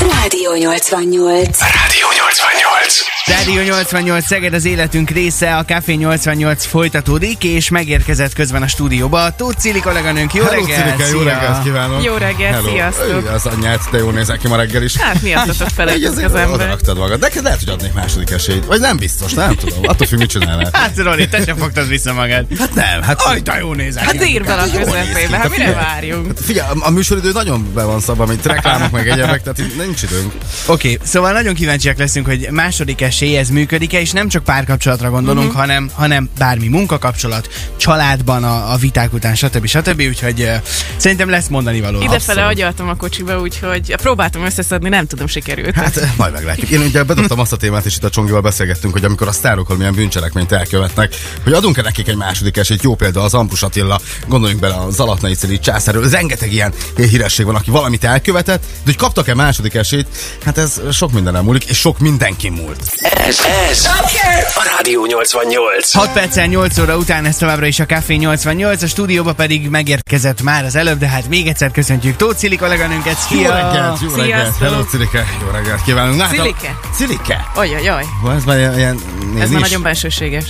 Rádió 0.00 0.54
88. 0.58 1.58
Rádió 1.60 2.06
88. 2.16 2.98
Rádió 3.26 3.62
88 3.62 4.24
Szeged 4.26 4.54
az 4.54 4.64
életünk 4.64 5.10
része, 5.10 5.56
a 5.56 5.64
Café 5.64 5.92
88 5.94 6.64
folytatódik, 6.66 7.44
és 7.44 7.68
megérkezett 7.68 8.32
közben 8.32 8.62
a 8.62 8.66
stúdióba 8.66 9.34
Tóth 9.36 9.58
Cili 9.58 9.80
kolléganőnk. 9.80 10.34
Jó 10.34 10.44
Hello, 10.44 10.66
reggelt! 10.66 10.96
Cilike, 10.96 11.06
jó 11.16 11.22
reggelt 11.22 11.62
kívánok! 11.62 12.04
Jó 12.04 12.16
reggelt, 12.16 12.54
Hello. 12.54 12.68
sziasztok. 12.68 13.22
Ő, 13.24 13.28
Az 13.28 13.46
anyját, 13.46 13.80
de 13.90 13.98
jól 13.98 14.12
nézel 14.12 14.38
ki 14.38 14.48
ma 14.48 14.56
reggel 14.56 14.82
is. 14.82 14.96
Hát 14.96 15.22
miattatok 15.22 15.66
Így 15.68 15.72
felejtett 15.74 16.10
azért 16.10 16.26
az 16.34 16.34
ember. 16.40 16.68
raktad 16.68 16.98
magad. 16.98 17.20
Neked 17.20 17.42
lehet, 17.42 17.58
hogy 17.58 17.68
adnék 17.68 17.92
második 17.92 18.30
esélyt. 18.30 18.64
Vagy 18.64 18.80
nem 18.80 18.96
biztos, 18.96 19.32
nem 19.32 19.54
tudom. 19.54 19.78
Attól 19.82 20.06
függ, 20.06 20.18
mit 20.18 20.28
csinálnál. 20.30 20.70
Hát 20.72 20.96
Roli, 20.96 21.28
te 21.28 21.42
sem 21.44 21.56
fogtad 21.56 21.88
vissza 21.88 22.12
magad. 22.12 22.46
Hát 22.58 22.74
nem, 22.74 23.02
hát... 23.02 23.20
Aj, 23.22 23.40
de 23.40 23.56
jó 23.60 23.72
nézel 23.74 24.04
Hát 24.04 24.26
írd 24.26 24.46
bele 24.46 24.62
a 24.62 24.64
ki. 24.64 24.70
közepébe, 24.76 25.36
hát 25.36 25.42
Te 25.42 25.48
mire 25.48 25.72
várjunk? 25.72 26.26
Hát 26.26 26.40
Figyelj, 26.44 26.68
a- 26.70 26.86
a 26.86 26.90
műsoridő 26.90 27.32
nagyon 27.32 27.72
be 27.74 27.82
van 27.84 28.00
szabva, 28.00 28.26
mint 28.26 28.46
reklámok, 28.46 28.90
meg 28.90 29.08
egyebek, 29.08 29.42
tehát 29.42 29.58
nincs 29.84 30.02
időnk. 30.02 30.32
Oké, 30.66 30.92
okay, 30.92 31.06
szóval 31.06 31.32
nagyon 31.32 31.54
kíváncsiak 31.54 31.98
leszünk, 31.98 32.26
hogy 32.26 32.48
második 32.50 33.00
esély 33.00 33.36
ez 33.36 33.48
működik-e, 33.48 34.00
és 34.00 34.10
nem 34.10 34.28
csak 34.28 34.44
párkapcsolatra 34.44 35.10
gondolunk, 35.10 35.38
Mhm. 35.38 35.48
uh-huh. 35.48 35.60
hanem, 35.60 35.90
hanem 35.92 36.30
bármi 36.38 36.68
munkakapcsolat, 36.68 37.48
családban, 37.76 38.44
a, 38.44 38.72
a 38.72 38.76
viták 38.76 39.12
után, 39.12 39.34
stb. 39.34 39.66
stb. 39.66 40.00
Úgyhogy 40.08 40.40
uh, 40.40 40.54
szerintem 40.96 41.28
lesz 41.28 41.48
mondani 41.48 41.80
való. 41.80 42.02
Idefele 42.02 42.46
agyaltam 42.46 42.88
a 42.88 42.94
kocsiba, 42.96 43.40
úgyhogy 43.40 43.94
próbáltam 43.96 44.44
összeszedni, 44.44 44.88
nem 44.88 45.06
tudom, 45.06 45.26
sikerült. 45.26 45.74
Hát 45.74 46.06
majd 46.16 46.32
meglátjuk. 46.32 46.70
Én 46.70 46.80
ugye 46.80 47.02
bedobtam 47.02 47.38
azt 47.38 47.52
a 47.52 47.56
témát, 47.56 47.84
és 47.86 47.96
itt 47.96 48.04
a 48.04 48.10
Csongival 48.10 48.40
beszélgettünk, 48.40 48.92
hogy 48.92 49.04
amikor 49.04 49.28
a 49.28 49.32
sztárok 49.32 49.76
milyen 49.76 49.94
bűncselekményt 49.94 50.52
elkövetnek, 50.52 51.14
hogy 51.42 51.52
adunk-e 51.52 51.82
nekik 51.82 52.08
egy 52.08 52.16
második 52.16 52.56
esélyt. 52.56 52.82
Jó 52.82 52.94
példa 52.94 53.22
az 53.22 53.34
Ampus 53.34 53.62
Attila, 53.62 54.00
gondoljunk 54.28 54.60
bele 54.62 54.74
a 54.74 54.90
Zalatnai 54.90 55.34
Celi 55.34 55.58
császárról. 55.58 56.08
Rengeteg 56.08 56.52
ilyen 56.52 56.72
híresség 56.96 57.44
van, 57.46 57.54
aki 57.54 57.70
valamit 57.70 58.04
elkövetett, 58.04 58.60
de 58.60 58.66
hogy 58.84 58.96
kaptak-e 58.96 59.34
második 59.34 59.73
esélyt, 59.74 60.06
hát 60.44 60.58
ez 60.58 60.80
sok 60.92 61.12
minden 61.12 61.44
múlik, 61.44 61.64
és 61.64 61.78
sok 61.78 61.98
mindenki 61.98 62.48
múlt. 62.48 62.78
Ez, 63.00 63.38
ez 63.70 63.88
a 64.54 64.70
Rádió 64.76 65.06
88. 65.06 65.92
6 65.92 66.12
perccel 66.12 66.46
8 66.46 66.78
óra 66.78 66.96
után 66.96 67.24
ez 67.24 67.36
továbbra 67.36 67.66
is 67.66 67.80
a 67.80 67.86
Café 67.86 68.14
88, 68.14 68.82
a 68.82 68.86
stúdióba 68.86 69.32
pedig 69.32 69.68
megérkezett 69.68 70.42
már 70.42 70.64
az 70.64 70.74
előbb, 70.76 70.98
de 70.98 71.08
hát 71.08 71.28
még 71.28 71.46
egyszer 71.46 71.70
köszöntjük 71.70 72.16
Tóth 72.16 72.36
Cili 72.38 72.56
kolléganőnket. 72.56 73.16
Jó 73.30 73.38
Szia! 73.38 73.52
reggelt, 73.54 74.00
jó 74.00 74.14
reggelt. 74.14 74.56
Hello, 74.58 74.82
Cilike. 74.84 75.26
Jó 75.40 75.50
reggelt 75.52 75.82
kívánunk. 75.82 76.16
Na, 76.16 76.22
hát 76.24 76.32
a- 76.32 76.36
Cilike? 76.36 76.78
Cilike. 76.96 77.46
Ojajaj, 77.56 78.04
ez 78.36 78.44
már 78.44 78.58
ilyen, 78.58 78.76
ilyen 78.76 79.00
ez 79.40 79.50
már 79.50 79.60
nagyon 79.60 79.82
belsőséges. 79.82 80.44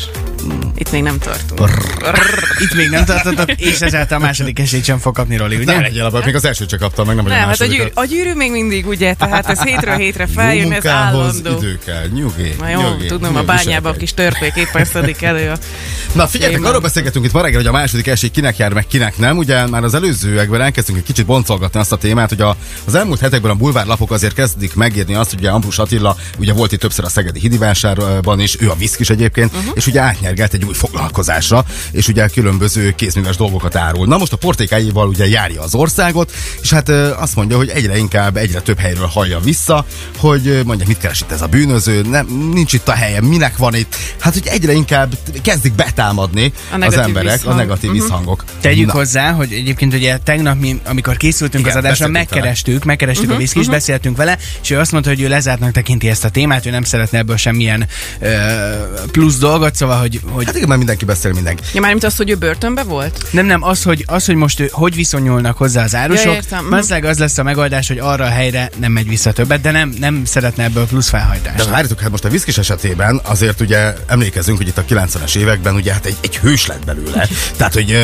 Itt 0.76 0.90
még 0.90 1.02
nem 1.02 1.18
tartunk. 1.18 1.70
Itt 2.58 2.74
még 2.74 2.88
nem 2.90 3.04
tartottad, 3.04 3.52
és 3.56 3.80
ezáltal 3.80 4.18
a 4.18 4.20
második 4.20 4.58
esélyt 4.58 4.84
sem 4.84 4.98
fog 4.98 5.14
kapni 5.14 5.36
Roli, 5.36 5.56
ugye? 5.56 5.72
Nem 5.72 5.80
legyél 5.80 6.04
abban, 6.04 6.22
még 6.24 6.34
az 6.34 6.44
elsőt 6.44 6.68
csak 6.68 6.80
kaptam, 6.80 7.06
meg 7.06 7.16
nem, 7.16 7.24
Nem, 7.24 7.42
a 7.42 7.46
hát 7.46 7.60
a 7.60 7.64
gyűrű, 7.64 7.88
a 7.94 8.04
gyűrű 8.04 8.34
még 8.34 8.50
mindig, 8.50 8.86
ugye? 8.86 9.14
Tehát 9.14 9.46
ez 9.46 9.62
hétről 9.62 9.96
hétre 9.96 10.26
feljön, 10.26 10.72
ez 10.72 10.86
állandó. 10.86 11.56
idő 11.56 11.78
kell, 11.84 12.06
nyugi, 12.06 12.54
Na 12.58 12.68
jó, 12.68 12.80
nyugi, 12.80 13.06
tudom, 13.06 13.32
nyugi, 13.32 13.42
a 13.42 13.44
bányába 13.44 13.88
a 13.88 13.92
kis 13.92 14.14
törpék 14.14 14.54
éppen 14.56 14.84
szedik 14.84 15.22
elő 15.22 15.50
a 15.50 15.58
Na 16.12 16.26
figyeljetek, 16.26 16.64
arról 16.64 16.80
beszélgetünk 16.80 17.24
itt 17.24 17.32
ma 17.32 17.40
reggel, 17.40 17.56
hogy 17.56 17.66
a 17.66 17.72
második 17.72 18.06
esély 18.06 18.30
kinek 18.30 18.56
jár, 18.56 18.72
meg 18.72 18.86
kinek 18.86 19.18
nem. 19.18 19.36
Ugye 19.36 19.66
már 19.66 19.84
az 19.84 19.94
előzőekben 19.94 20.60
elkezdtünk 20.60 20.98
egy 20.98 21.04
kicsit 21.04 21.26
boncolgatni 21.26 21.80
azt 21.80 21.92
a 21.92 21.96
témát, 21.96 22.28
hogy 22.28 22.40
a, 22.40 22.56
az 22.84 22.94
elmúlt 22.94 23.20
hetekben 23.20 23.50
a 23.50 23.54
bulvárlapok 23.54 24.10
azért 24.10 24.34
kezdik 24.34 24.74
megírni 24.74 25.14
azt, 25.14 25.30
hogy 25.30 25.38
ugye 25.38 25.50
Ambrus 25.50 25.78
Attila 25.78 26.16
ugye 26.38 26.52
volt 26.52 26.72
itt 26.72 26.80
többször 26.80 27.04
a 27.04 27.08
Szegedi 27.08 27.40
Hidivásárban 27.40 28.40
is, 28.40 28.56
ő 28.60 28.70
a 28.70 28.74
viszkis 28.74 29.10
egyébként, 29.10 29.52
uh-huh. 29.54 29.72
és 29.74 29.86
ugye 29.86 30.00
átnyergelt 30.34 30.54
egy 30.62 30.64
új 30.64 30.74
foglalkozásra, 30.74 31.64
és 31.92 32.08
ugye 32.08 32.28
különböző 32.28 32.92
kézműves 32.96 33.36
dolgokat 33.36 33.76
árul. 33.76 34.06
Na 34.06 34.16
most 34.18 34.32
a 34.32 34.36
portékáival 34.36 35.08
ugye 35.08 35.26
járja 35.28 35.62
az 35.62 35.74
országot, 35.74 36.32
és 36.62 36.70
hát 36.70 36.88
azt 36.88 37.36
mondja, 37.36 37.56
hogy 37.56 37.68
egyre 37.68 37.96
inkább, 37.98 38.36
egyre 38.36 38.60
több 38.60 38.78
helyről 38.78 39.06
hallja 39.06 39.40
vissza, 39.40 39.84
hogy 40.18 40.60
mondja, 40.64 40.86
mit 40.86 40.98
keres 40.98 41.20
itt 41.20 41.30
ez 41.30 41.42
a 41.42 41.46
bűnöző, 41.46 42.02
nem, 42.02 42.26
nincs 42.52 42.72
itt 42.72 42.88
a 42.88 42.92
helye, 42.92 43.20
minek 43.20 43.56
van 43.56 43.74
itt. 43.74 43.96
Hát, 44.20 44.32
hogy 44.32 44.46
egyre 44.46 44.72
inkább 44.72 45.14
kezdik 45.42 45.72
betámadni 45.74 46.52
A 46.72 46.84
az 46.84 46.96
emberek, 46.96 47.30
a 47.30 47.32
visszhang. 47.34 47.56
negatív 47.56 47.90
Mhm. 47.90 47.98
visszhangok. 48.00 48.44
Tegyük 48.60 48.86
Na, 48.86 48.92
hozzá, 48.92 49.30
hogy 49.32 49.52
egyébként 49.52 49.94
ugye 49.94 50.16
tegnap 50.18 50.60
mi, 50.60 50.80
amikor 50.84 51.16
készültünk 51.16 51.64
Igen, 51.66 51.76
az 51.76 51.84
adásra, 51.84 52.06
beszéltünk 52.06 52.28
vele. 52.30 52.40
megkerestük, 52.40 52.84
megkerestük 52.84 53.30
a 53.30 53.36
viszkis, 53.36 53.66
beszéltünk 53.68 54.16
vele, 54.16 54.38
és 54.62 54.70
ő 54.70 54.78
azt 54.78 54.92
mondta, 54.92 55.10
hogy 55.10 55.20
ő 55.20 55.28
lezártnak 55.28 55.70
tekinti 55.70 56.08
ezt 56.08 56.24
a 56.24 56.28
témát, 56.28 56.66
ő 56.66 56.70
nem 56.70 56.82
szeretne 56.84 57.18
ebből 57.18 57.36
semmilyen 57.36 57.86
ö, 58.20 58.28
plusz 59.12 59.36
dolgot, 59.38 59.74
szóval, 59.74 60.00
hogy, 60.00 60.13
hogy 60.30 60.44
Hát 60.44 60.54
igen, 60.54 60.66
mert 60.68 60.78
mindenki 60.78 61.04
beszél 61.04 61.32
mindenki. 61.32 61.62
Ja, 61.74 61.80
mármint 61.80 62.04
az, 62.04 62.16
hogy 62.16 62.30
ő 62.30 62.34
börtönbe 62.34 62.82
volt? 62.82 63.22
nem, 63.30 63.46
nem, 63.46 63.62
az, 63.62 63.82
hogy, 63.82 64.04
az, 64.06 64.24
hogy 64.26 64.34
most 64.34 64.60
ő, 64.60 64.68
hogy 64.72 64.94
viszonyulnak 64.94 65.56
hozzá 65.56 65.82
az 65.84 65.94
árusok, 65.94 66.34
Ja, 66.50 66.62
valószínűleg 66.70 67.04
az 67.04 67.18
lesz 67.18 67.38
a 67.38 67.42
megoldás, 67.42 67.88
hogy 67.88 67.98
arra 67.98 68.24
a 68.24 68.28
helyre 68.28 68.70
nem 68.78 68.92
megy 68.92 69.08
vissza 69.08 69.32
többet, 69.32 69.60
de 69.60 69.70
nem, 69.70 69.94
nem 69.98 70.24
szeretne 70.24 70.64
ebből 70.64 70.86
plusz 70.86 71.08
felhajtást. 71.08 71.56
De 71.64 71.70
várjátok, 71.70 72.00
hát 72.00 72.10
most 72.10 72.24
a 72.24 72.28
viszkis 72.28 72.58
esetében 72.58 73.20
azért 73.24 73.60
ugye 73.60 73.94
emlékezünk, 74.06 74.56
hogy 74.56 74.66
itt 74.68 74.78
a 74.78 74.84
90-es 74.84 75.36
években 75.36 75.74
ugye 75.74 75.92
hát 75.92 76.06
egy, 76.06 76.16
egy 76.20 76.36
hős 76.36 76.66
lett 76.66 76.84
belőle. 76.84 77.28
Tehát, 77.56 77.72
hogy 77.74 77.98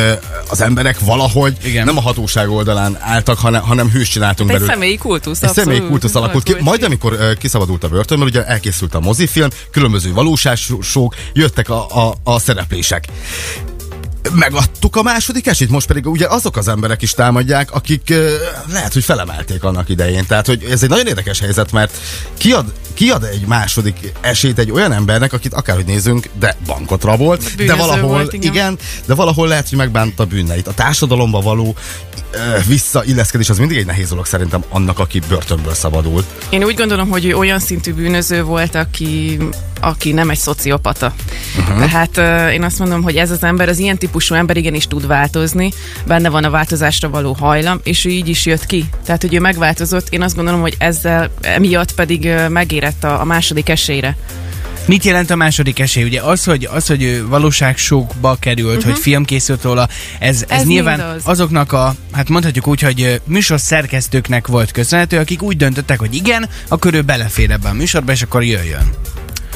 az 0.49 0.61
emberek 0.61 0.99
valahogy 0.99 1.57
Igen. 1.63 1.85
nem 1.85 1.97
a 1.97 2.01
hatóság 2.01 2.49
oldalán 2.49 2.97
álltak, 2.99 3.37
hanem, 3.39 3.61
hanem 3.61 3.89
hős 3.89 4.09
csináltunk 4.09 4.49
Egy 4.49 4.55
belőle. 4.55 4.73
személyi 4.73 4.97
kultusz. 4.97 5.41
Egy 5.41 5.49
személyi 5.53 5.81
kultusz 5.81 6.15
alakult 6.15 6.43
ki. 6.43 6.55
Majd 6.59 6.79
egy- 6.79 6.85
amikor 6.85 7.17
kiszabadult 7.37 7.83
a 7.83 7.87
börtönből, 7.87 8.27
ugye 8.27 8.45
elkészült 8.45 8.95
a 8.95 8.99
mozifilm, 8.99 9.49
különböző 9.71 10.13
valóságsók, 10.13 11.15
jöttek 11.33 11.69
a, 11.69 11.85
a, 11.89 12.00
a 12.23 12.39
szereplések. 12.39 13.05
Megadtuk 14.33 14.95
a 14.95 15.03
második 15.03 15.47
esélyt, 15.47 15.69
most 15.69 15.87
pedig 15.87 16.07
ugye 16.07 16.27
azok 16.27 16.57
az 16.57 16.67
emberek 16.67 17.01
is 17.01 17.11
támadják, 17.11 17.71
akik 17.71 18.01
uh, 18.09 18.17
lehet, 18.71 18.93
hogy 18.93 19.03
felemelték 19.03 19.63
annak 19.63 19.89
idején. 19.89 20.25
Tehát, 20.27 20.45
hogy 20.45 20.63
ez 20.71 20.83
egy 20.83 20.89
nagyon 20.89 21.07
érdekes 21.07 21.39
helyzet, 21.39 21.71
mert 21.71 21.97
kiad, 22.37 22.73
kiad 22.93 23.23
egy 23.23 23.45
második 23.45 24.13
esélyt 24.21 24.59
egy 24.59 24.71
olyan 24.71 24.91
embernek, 24.91 25.33
akit 25.33 25.53
akárhogy 25.53 25.85
nézünk, 25.85 26.29
de 26.39 26.57
bankot 26.65 27.03
rabolt, 27.03 27.43
de 27.43 27.49
Bűnöző 27.55 27.77
valahol, 27.77 28.09
volt, 28.09 28.33
igen. 28.33 28.53
igen, 28.53 28.77
de 29.05 29.13
valahol 29.13 29.47
lehet, 29.47 29.69
hogy 29.69 29.77
megbánta 29.77 30.23
a 30.23 30.25
bűneit. 30.25 30.67
A 30.67 30.73
társadalomba 30.73 31.39
való 31.39 31.75
uh, 32.33 32.65
visszailleszkedés 32.65 33.49
az 33.49 33.57
mindig 33.57 33.77
egy 33.77 33.85
nehéz 33.85 34.09
dolog 34.09 34.25
szerintem 34.25 34.63
annak, 34.69 34.99
aki 34.99 35.21
börtönből 35.27 35.73
szabadult. 35.73 36.25
Én 36.49 36.63
úgy 36.63 36.75
gondolom, 36.75 37.09
hogy 37.09 37.33
olyan 37.33 37.59
szintű 37.59 37.93
bűnöző 37.93 38.43
volt, 38.43 38.75
aki 38.75 39.37
aki 39.81 40.11
nem 40.11 40.29
egy 40.29 40.37
szociopata. 40.37 41.13
Uh-huh. 41.57 41.79
Tehát 41.79 42.17
uh, 42.17 42.53
én 42.53 42.63
azt 42.63 42.79
mondom, 42.79 43.01
hogy 43.03 43.15
ez 43.15 43.31
az 43.31 43.43
ember, 43.43 43.69
az 43.69 43.79
ilyen 43.79 43.97
típusú 43.97 44.35
ember 44.35 44.57
igenis 44.57 44.87
tud 44.87 45.07
változni, 45.07 45.71
benne 46.05 46.29
van 46.29 46.43
a 46.43 46.49
változásra 46.49 47.09
való 47.09 47.33
hajlam, 47.39 47.79
és 47.83 48.05
ő 48.05 48.09
így 48.09 48.27
is 48.27 48.45
jött 48.45 48.65
ki. 48.65 48.85
Tehát, 49.05 49.21
hogy 49.21 49.33
ő 49.33 49.39
megváltozott, 49.39 50.07
én 50.09 50.21
azt 50.21 50.35
gondolom, 50.35 50.61
hogy 50.61 50.75
ezzel 50.77 51.31
emiatt 51.41 51.93
pedig 51.93 52.23
uh, 52.23 52.49
megérett 52.49 53.03
a, 53.03 53.21
a 53.21 53.23
második 53.23 53.69
esélyre. 53.69 54.17
Mit 54.85 55.03
jelent 55.03 55.29
a 55.29 55.35
második 55.35 55.79
esély? 55.79 56.03
Ugye 56.03 56.21
az, 56.21 56.43
hogy, 56.43 56.69
az, 56.71 56.87
hogy 56.87 57.23
valóságsókba 57.27 58.37
került, 58.39 58.77
uh-huh. 58.77 58.91
hogy 58.91 59.01
film 59.01 59.25
készült 59.25 59.63
róla, 59.63 59.87
ez, 60.19 60.45
ez, 60.47 60.59
Ez 60.59 60.65
nyilván 60.65 60.99
az. 60.99 61.21
azoknak 61.23 61.71
a, 61.71 61.95
hát 62.11 62.29
mondhatjuk 62.29 62.67
úgy, 62.67 62.81
hogy 62.81 63.21
műsor 63.25 63.59
szerkesztőknek 63.59 64.47
volt 64.47 64.71
köszönhető, 64.71 65.17
akik 65.17 65.41
úgy 65.41 65.57
döntöttek, 65.57 65.99
hogy 65.99 66.15
igen, 66.15 66.49
akkor 66.67 66.93
ő 66.93 67.01
belefér 67.01 67.51
ebbe 67.51 67.69
a 67.69 67.73
műsorba, 67.73 68.11
és 68.11 68.21
akkor 68.21 68.43
jöjjön. 68.43 68.89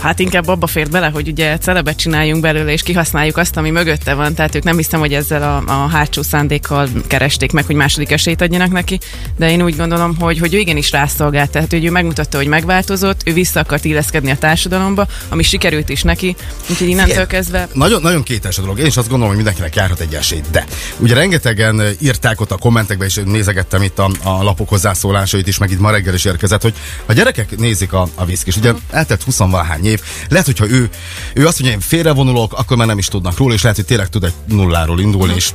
Hát 0.01 0.19
inkább 0.19 0.47
abba 0.47 0.67
fért 0.67 0.91
bele, 0.91 1.07
hogy 1.07 1.27
ugye 1.27 1.57
celebet 1.57 1.97
csináljunk 1.97 2.41
belőle, 2.41 2.71
és 2.71 2.83
kihasználjuk 2.83 3.37
azt, 3.37 3.57
ami 3.57 3.69
mögötte 3.69 4.13
van. 4.13 4.33
Tehát 4.33 4.55
ők 4.55 4.63
nem 4.63 4.77
hiszem, 4.77 4.99
hogy 4.99 5.13
ezzel 5.13 5.41
a, 5.41 5.71
a 5.71 5.87
hátsó 5.87 6.21
szándékkal 6.21 6.89
keresték 7.07 7.51
meg, 7.51 7.65
hogy 7.65 7.75
második 7.75 8.11
esélyt 8.11 8.41
adjanak 8.41 8.71
neki, 8.71 8.99
de 9.37 9.51
én 9.51 9.61
úgy 9.61 9.75
gondolom, 9.75 10.15
hogy, 10.19 10.39
hogy 10.39 10.53
ő 10.53 10.57
igenis 10.57 10.91
rászolgált. 10.91 11.49
Tehát 11.49 11.71
hogy 11.71 11.85
ő 11.85 11.91
megmutatta, 11.91 12.37
hogy 12.37 12.47
megváltozott, 12.47 13.21
ő 13.25 13.33
vissza 13.33 13.59
akart 13.59 13.85
illeszkedni 13.85 14.31
a 14.31 14.37
társadalomba, 14.37 15.07
ami 15.29 15.43
sikerült 15.43 15.89
is 15.89 16.01
neki. 16.01 16.35
Úgyhogy 16.69 16.87
innentől 16.87 17.09
Figyelj, 17.09 17.27
kezdve 17.27 17.67
Nagyon, 17.73 18.01
nagyon 18.01 18.23
kétes 18.23 18.57
a 18.57 18.61
dolog. 18.61 18.79
Én 18.79 18.85
is 18.85 18.97
azt 18.97 19.07
gondolom, 19.07 19.27
hogy 19.27 19.35
mindenkinek 19.35 19.75
járhat 19.75 19.99
egy 19.99 20.13
esélyt. 20.13 20.49
De 20.51 20.65
ugye 20.97 21.13
rengetegen 21.13 21.79
ö, 21.79 21.89
írták 21.99 22.41
ott 22.41 22.51
a 22.51 22.57
kommentekbe, 22.57 23.05
és 23.05 23.21
nézegettem 23.25 23.81
itt 23.81 23.99
a, 23.99 24.09
a 24.23 24.43
lapok 24.43 24.69
hozzászólásait 24.69 25.47
is, 25.47 25.57
meg 25.57 25.71
itt 25.71 25.79
ma 25.79 25.91
reggel 25.91 26.13
is 26.13 26.25
érkezett, 26.25 26.61
hogy 26.61 26.73
a 27.05 27.13
gyerekek 27.13 27.57
nézik 27.57 27.93
a, 27.93 28.07
a 28.15 28.25
viszkis. 28.25 28.57
Ugye 28.57 28.73
eltelt 28.91 29.23
20 29.23 29.37
valahány 29.37 29.85
év. 29.95 30.01
Lehet, 30.29 30.45
hogyha 30.45 30.69
ő, 30.69 30.89
ő 31.33 31.47
azt 31.47 31.59
mondja, 31.59 31.77
én 31.77 31.83
félrevonulok, 31.87 32.53
akkor 32.53 32.77
már 32.77 32.87
nem 32.87 32.97
is 32.97 33.07
tudnak 33.07 33.37
róla, 33.37 33.53
és 33.53 33.61
lehet, 33.61 33.77
hogy 33.77 33.85
tényleg 33.85 34.09
tud 34.09 34.23
egy 34.23 34.33
nulláról 34.47 34.99
indulni, 34.99 35.33
és 35.35 35.49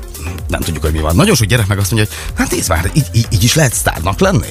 nem 0.49 0.61
tudjuk, 0.61 0.83
hogy 0.83 0.93
mi 0.93 1.01
van. 1.01 1.17
Nagyon 1.17 1.35
sok 1.35 1.47
gyerek 1.47 1.67
meg 1.67 1.79
azt 1.79 1.91
mondja, 1.91 2.09
hogy 2.11 2.35
hát 2.37 2.51
nézd 2.51 2.69
már, 2.69 2.91
így, 2.95 3.07
így, 3.13 3.27
így 3.31 3.45
is 3.45 3.55
lehet 3.55 3.75
sztárnak 3.75 4.21
lenni. 4.21 4.49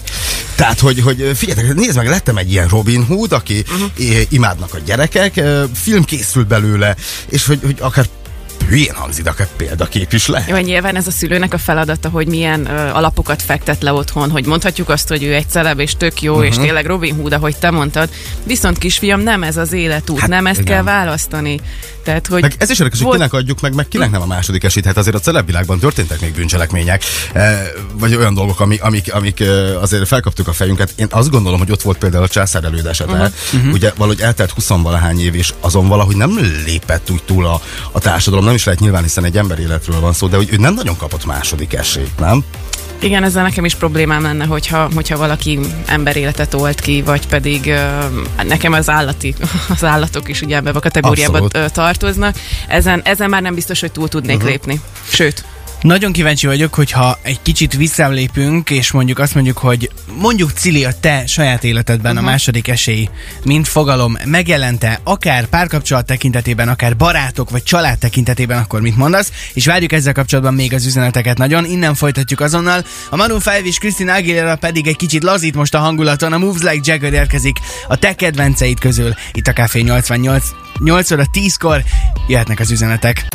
Tehát, 0.56 0.80
hogy, 0.80 1.02
hogy 1.02 1.32
figyeljetek, 1.36 1.76
nézd 1.76 1.96
meg, 1.96 2.08
lettem 2.08 2.38
egy 2.38 2.52
ilyen 2.52 2.68
Robin 2.68 3.06
Hood, 3.06 3.32
aki 3.32 3.64
uh-huh. 3.68 4.22
imádnak 4.30 4.74
a 4.74 4.80
gyerekek, 4.86 5.42
film 5.74 6.04
készült 6.04 6.48
belőle, 6.48 6.96
és 7.30 7.46
hogy, 7.46 7.60
hogy 7.64 7.78
akár 7.80 8.06
hülyén 8.70 8.94
hangzik, 8.94 9.24
de 9.24 9.30
akár 9.30 9.48
példakép 9.58 10.14
is 10.14 10.28
lehet. 10.28 10.50
Jó, 10.50 10.56
nyilván 10.56 10.96
ez 10.96 11.08
a 11.08 11.12
szülőnek 11.12 11.54
a 11.54 11.58
feladata, 11.58 12.10
hogy 12.10 12.28
milyen 12.28 12.66
ö, 12.66 12.90
alapokat 12.90 13.42
fektet 13.42 13.82
le 13.82 13.94
otthon, 13.94 14.30
hogy 14.30 14.46
mondhatjuk 14.46 14.90
azt, 14.90 15.08
hogy 15.08 15.24
ő 15.24 15.34
egy 15.34 15.50
celeb 15.50 15.80
és 15.80 15.96
tök 15.98 16.22
jó, 16.22 16.34
uh-huh. 16.34 16.48
és 16.48 16.56
tényleg 16.58 16.86
Robin 16.86 17.16
Hood, 17.16 17.34
ahogy 17.34 17.56
te 17.58 17.72
mondtad. 17.72 18.10
Viszont 18.44 18.78
kisfiam, 18.78 19.22
nem 19.22 19.44
ez 19.44 19.58
az 19.58 19.74
életút, 19.74 20.20
Hát, 20.20 20.30
nem 20.30 20.46
ezt 20.48 20.60
igen. 20.60 20.74
kell 20.74 20.84
választani. 20.84 21.60
Tehát, 22.10 22.28
hogy 22.28 22.42
Meg 22.42 22.56
ez 22.58 22.70
is 22.70 22.80
érdekes, 22.80 23.00
hogy 23.00 23.08
volt- 23.08 23.18
kinek 23.18 23.34
adjuk 23.34 23.62
meg, 23.62 23.74
meg 23.74 23.88
kinek 23.88 24.12
nem 24.12 24.22
a 24.22 24.26
második 24.26 24.64
esélyt. 24.64 24.86
Hát 24.86 24.98
azért 24.98 25.16
a 25.16 25.20
celebvilágban 25.20 25.80
történtek 25.80 26.22
még 26.22 26.34
bűncselekmények, 26.34 27.04
eh, 27.34 27.68
vagy 27.94 28.16
olyan 28.16 28.34
dolgok, 28.34 28.60
amik, 28.60 28.84
amik, 28.84 29.14
amik 29.14 29.40
eh, 29.40 29.82
azért 29.82 30.08
felkaptuk 30.08 30.48
a 30.48 30.54
fejünket. 30.54 30.94
Én 30.96 31.08
azt 31.10 31.30
gondolom, 31.30 31.60
hogy 31.60 31.72
ott 31.72 31.82
volt 31.82 31.98
például 31.98 32.24
a 32.24 32.28
császár 32.28 32.64
előd 32.64 32.86
esete. 32.86 33.32
Uh-huh. 33.54 33.74
Ugye 33.74 33.94
valahogy 33.98 34.22
eltelt 34.22 34.52
20 34.52 34.68
valahány 34.68 35.20
év, 35.20 35.36
és 35.36 35.54
azon 35.60 35.88
valahogy 35.88 36.16
nem 36.16 36.40
lépett 36.66 37.10
úgy 37.10 37.24
túl 37.24 37.46
a, 37.46 37.62
a 37.92 38.00
társadalom. 38.00 38.46
Nem 38.46 38.54
is 38.54 38.64
lehet 38.64 38.80
nyilván, 38.80 39.04
hiszen 39.04 39.24
egy 39.24 39.38
ember 39.38 39.60
életről 39.60 40.00
van 40.00 40.14
szó, 40.14 40.28
de 40.28 40.36
hogy 40.36 40.50
ő 40.52 40.58
nem 40.58 40.74
nagyon 40.74 40.98
kapott 40.98 41.26
második 41.26 41.74
esélyt, 41.74 42.20
nem? 42.20 42.44
Igen, 43.02 43.24
ezzel 43.24 43.44
nekem 43.44 43.66
is 43.66 43.76
problémám 43.76 44.22
lenne, 44.22 44.46
hogyha, 44.46 44.90
hogyha 44.94 45.18
valaki 45.18 45.60
emberéletet 45.86 46.54
olt 46.54 46.80
ki, 46.80 47.02
vagy 47.02 47.28
pedig 47.28 47.66
uh, 47.66 48.44
nekem 48.44 48.74
az 48.74 48.90
állati, 48.90 49.36
az 49.76 49.84
állatok 49.84 50.30
is 50.30 50.42
ugye 50.42 50.56
ebbe 50.56 50.70
a 50.70 50.80
kategóriába 50.80 51.38
Abszolút. 51.38 51.74
tartoznak. 51.74 52.36
Ezen, 52.68 53.02
ezen 53.04 53.30
már 53.30 53.42
nem 53.42 53.56
biztos, 53.56 53.80
hogy 53.80 53.92
túl 53.92 54.08
tudnék 54.08 54.36
uh-huh. 54.36 54.50
lépni. 54.50 54.82
Sőt, 55.10 55.44
Nagyon 55.82 56.12
kíváncsi 56.12 56.48
vagyok, 56.48 56.74
hogyha 56.74 57.18
egy 57.22 57.42
kicsit 57.42 57.74
visszalépünk, 57.74 58.70
és 58.70 58.92
mondjuk 58.92 59.20
azt 59.20 59.34
mondjuk, 59.34 59.58
hogy 59.58 59.92
mondjuk 60.18 60.52
Cili 60.52 60.86
a 60.86 60.92
te 61.00 61.26
saját 61.28 61.64
életedben 61.64 62.12
uh-huh. 62.12 62.28
a 62.28 62.30
második 62.30 62.68
esély, 62.68 63.10
mint 63.44 63.68
fogalom 63.68 64.18
megjelente, 64.26 65.00
akár 65.04 65.46
párkapcsolat 65.46 66.06
tekintetében, 66.06 66.68
akár 66.68 66.96
barátok 66.96 67.50
vagy 67.50 67.64
család 67.64 67.98
tekintetében, 67.98 68.58
akkor 68.58 68.82
mit 68.82 68.98
mondasz? 68.98 69.32
És 69.54 69.66
várjuk 69.66 69.92
ezzel 69.92 70.14
kapcsolatban 70.14 70.54
még 70.54 70.74
az 70.74 70.86
üzeneteket 70.86 71.38
nagyon. 71.38 71.66
Innen 71.66 71.96
folytatjuk 71.96 72.40
azonnal. 72.40 72.86
A 73.10 73.16
Maroon 73.16 73.42
5 73.46 73.66
és 73.66 73.78
Christina 73.78 74.14
Aguilera 74.14 74.56
pedig 74.56 74.88
egy 74.88 74.96
kicsit 74.96 75.24
lazít 75.24 75.56
most 75.56 75.74
a 75.74 75.80
hangulaton. 75.80 76.34
A 76.34 76.38
Moves 76.38 76.62
Like 76.62 76.92
Jagger 76.92 77.14
érkezik 77.14 77.58
a 77.88 77.96
te 77.96 78.16
kedvenceid 78.16 78.80
közül. 78.80 79.14
Itt 79.34 79.48
a 79.48 79.54
Café 79.54 79.82
88 79.82 80.46
8 80.80 81.12
óra 81.12 81.26
10-kor 81.34 81.84
jöhetnek 82.28 82.60
az 82.60 82.72
üzenetek. 82.72 83.28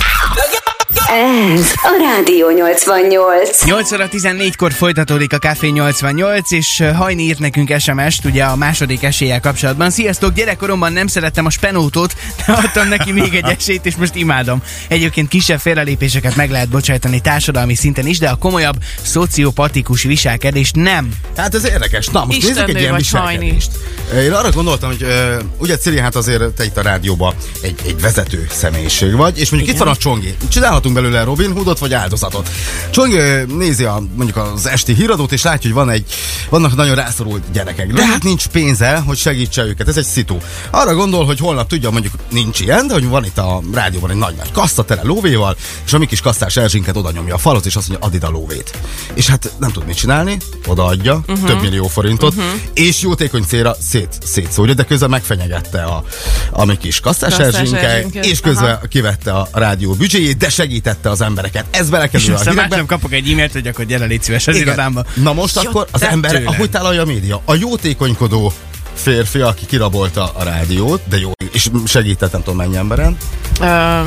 Ez 1.09 1.73
a 1.83 1.97
Rádió 2.01 2.51
88. 2.51 3.65
8 3.65 3.93
óra 3.93 4.09
14-kor 4.11 4.73
folytatódik 4.73 5.33
a 5.33 5.39
Café 5.39 5.69
88, 5.69 6.51
és 6.51 6.83
Hajni 6.95 7.23
írt 7.23 7.39
nekünk 7.39 7.75
SMS-t, 7.79 8.25
ugye 8.25 8.45
a 8.45 8.57
második 8.57 9.03
eséllyel 9.03 9.41
kapcsolatban. 9.41 9.91
Sziasztok, 9.91 10.35
gyerekkoromban 10.35 10.93
nem 10.93 11.07
szerettem 11.07 11.47
a 11.47 11.51
spenótot, 11.51 12.15
de 12.47 12.53
adtam 12.53 12.89
neki 12.89 13.13
még 13.13 13.35
egy 13.35 13.57
esélyt, 13.59 13.87
és 13.87 13.97
most 13.97 14.15
imádom. 14.15 14.63
Egyébként 14.89 15.29
kisebb 15.29 15.59
félrelépéseket 15.59 16.37
meg 16.37 16.51
lehet 16.51 16.69
bocsájtani 16.69 17.21
társadalmi 17.21 17.75
szinten 17.75 18.07
is, 18.07 18.19
de 18.19 18.29
a 18.29 18.35
komolyabb 18.35 18.77
szociopatikus 19.03 20.03
viselkedés 20.03 20.71
nem. 20.75 21.09
Hát 21.37 21.55
ez 21.55 21.65
érdekes. 21.65 22.07
Na, 22.07 22.25
most 22.25 22.39
Istennő 22.39 22.55
nézzük 22.55 22.77
egy 22.77 22.81
ilyen 22.81 22.93
vagy, 22.93 23.01
viselkedést. 23.01 23.71
Én 24.17 24.33
arra 24.33 24.51
gondoltam, 24.51 24.89
hogy 24.91 25.03
uh, 25.03 25.35
ugye 25.59 25.77
Ciri, 25.77 25.99
hát 25.99 26.17
azért 26.17 26.43
te 26.43 26.65
itt 26.65 26.77
a 26.77 26.83
rádióban 26.83 27.35
egy, 27.63 27.81
egy 27.87 28.01
vezető 28.01 28.47
személyiség 28.51 29.17
vagy, 29.17 29.39
és 29.39 29.51
mondjuk 29.51 29.71
Igen. 29.71 29.75
itt 29.75 29.87
van 29.87 29.89
a 29.89 29.97
Csongi. 29.97 30.35
Csinálhatunk 30.49 30.94
belőle 30.95 31.23
Robin 31.25 31.53
Hoodot 31.53 31.79
vagy 31.79 31.93
áldozatot. 31.93 32.51
Csongi 32.91 33.17
ö, 33.17 33.45
nézi 33.45 33.85
a, 33.85 34.03
mondjuk 34.15 34.37
az 34.37 34.67
esti 34.67 34.95
híradót, 34.95 35.33
és 35.33 35.43
látja, 35.43 35.71
hogy 35.71 35.85
van 35.85 35.91
egy, 35.91 36.05
vannak 36.51 36.77
nagyon 36.77 36.95
rászorult 36.95 37.43
gyerekek. 37.53 37.93
De 37.93 38.07
hát 38.07 38.23
nincs 38.23 38.47
pénze, 38.47 38.97
hogy 38.97 39.17
segítse 39.17 39.65
őket. 39.65 39.89
Ez 39.89 39.97
egy 39.97 40.05
szitu. 40.05 40.37
Arra 40.71 40.95
gondol, 40.95 41.25
hogy 41.25 41.39
holnap 41.39 41.69
tudja, 41.69 41.91
mondjuk 41.91 42.15
nincs 42.31 42.61
ilyen, 42.61 42.87
de 42.87 42.93
hogy 42.93 43.09
van 43.09 43.25
itt 43.25 43.39
a 43.39 43.63
rádióban 43.73 44.11
egy 44.11 44.17
nagy-nagy 44.17 44.53
kassza 44.53 44.85
tele 44.85 45.03
lóvéval, 45.03 45.57
és 45.87 45.93
a 45.93 45.99
mi 45.99 46.07
kis 46.07 46.21
kasszás 46.21 46.57
Erzsinket 46.57 46.97
oda 46.97 47.11
nyomja 47.11 47.35
a 47.35 47.39
falat, 47.39 47.67
és 47.67 47.77
azt 47.77 47.89
mondja, 47.89 48.07
add 48.07 48.15
ide 48.15 48.27
a 48.27 48.31
lóvét. 48.31 48.79
És 49.15 49.27
hát 49.27 49.53
nem 49.59 49.71
tud 49.71 49.87
mit 49.87 49.97
csinálni, 49.97 50.37
odaadja, 50.67 51.23
uh-huh. 51.29 51.47
több 51.47 51.61
millió 51.61 51.87
forintot, 51.87 52.35
uh-huh. 52.35 52.53
és 52.75 53.01
jótékony 53.01 53.43
célra 53.43 53.77
szét, 53.81 54.19
szétszórja, 54.25 54.75
de 54.75 54.85
közben 54.85 55.11
megfenyegette 55.11 55.83
a, 55.83 56.05
a 56.51 56.65
mi 56.65 56.77
kis 56.77 57.01
kasszás 57.01 57.35
Kasszás 57.37 57.55
Erzsinke, 57.55 58.05
és 58.23 58.41
közben 58.41 58.75
aha. 58.75 58.87
kivette 58.87 59.33
a 59.33 59.49
rádió 59.53 59.93
büdzséjét, 59.93 60.37
de 60.37 60.49
segítette 60.85 61.11
az 61.11 61.21
embereket. 61.21 61.65
Ez 61.71 61.85
És 61.85 61.91
belekerül 61.91 62.31
a 62.31 62.35
aztán 62.35 62.53
hírekbe. 62.53 62.77
másnap 62.77 62.89
kapok 62.89 63.13
egy 63.13 63.31
e-mailt, 63.31 63.53
hogy 63.53 63.67
akkor 63.67 63.85
gyere 63.85 64.05
légy 64.05 64.23
szíves 64.23 64.47
az 64.47 64.57
irodámba. 64.57 65.05
Na 65.15 65.33
most 65.33 65.57
akkor 65.57 65.87
az 65.91 66.03
ember, 66.03 66.31
tőled. 66.31 66.47
ahogy 66.47 66.71
tálalja 66.71 67.03
a 67.03 67.05
média, 67.05 67.43
a 67.45 67.55
jótékonykodó 67.55 68.53
férfi, 68.95 69.41
aki 69.41 69.67
kirabolta 69.67 70.31
a 70.35 70.43
rádiót, 70.45 71.01
de 71.09 71.17
jó, 71.19 71.31
és 71.53 71.69
segített 71.87 72.33
nem 72.33 72.43
tudom 72.43 72.57
mennyi 72.57 72.77
emberen. 72.77 73.17
um, 73.61 73.67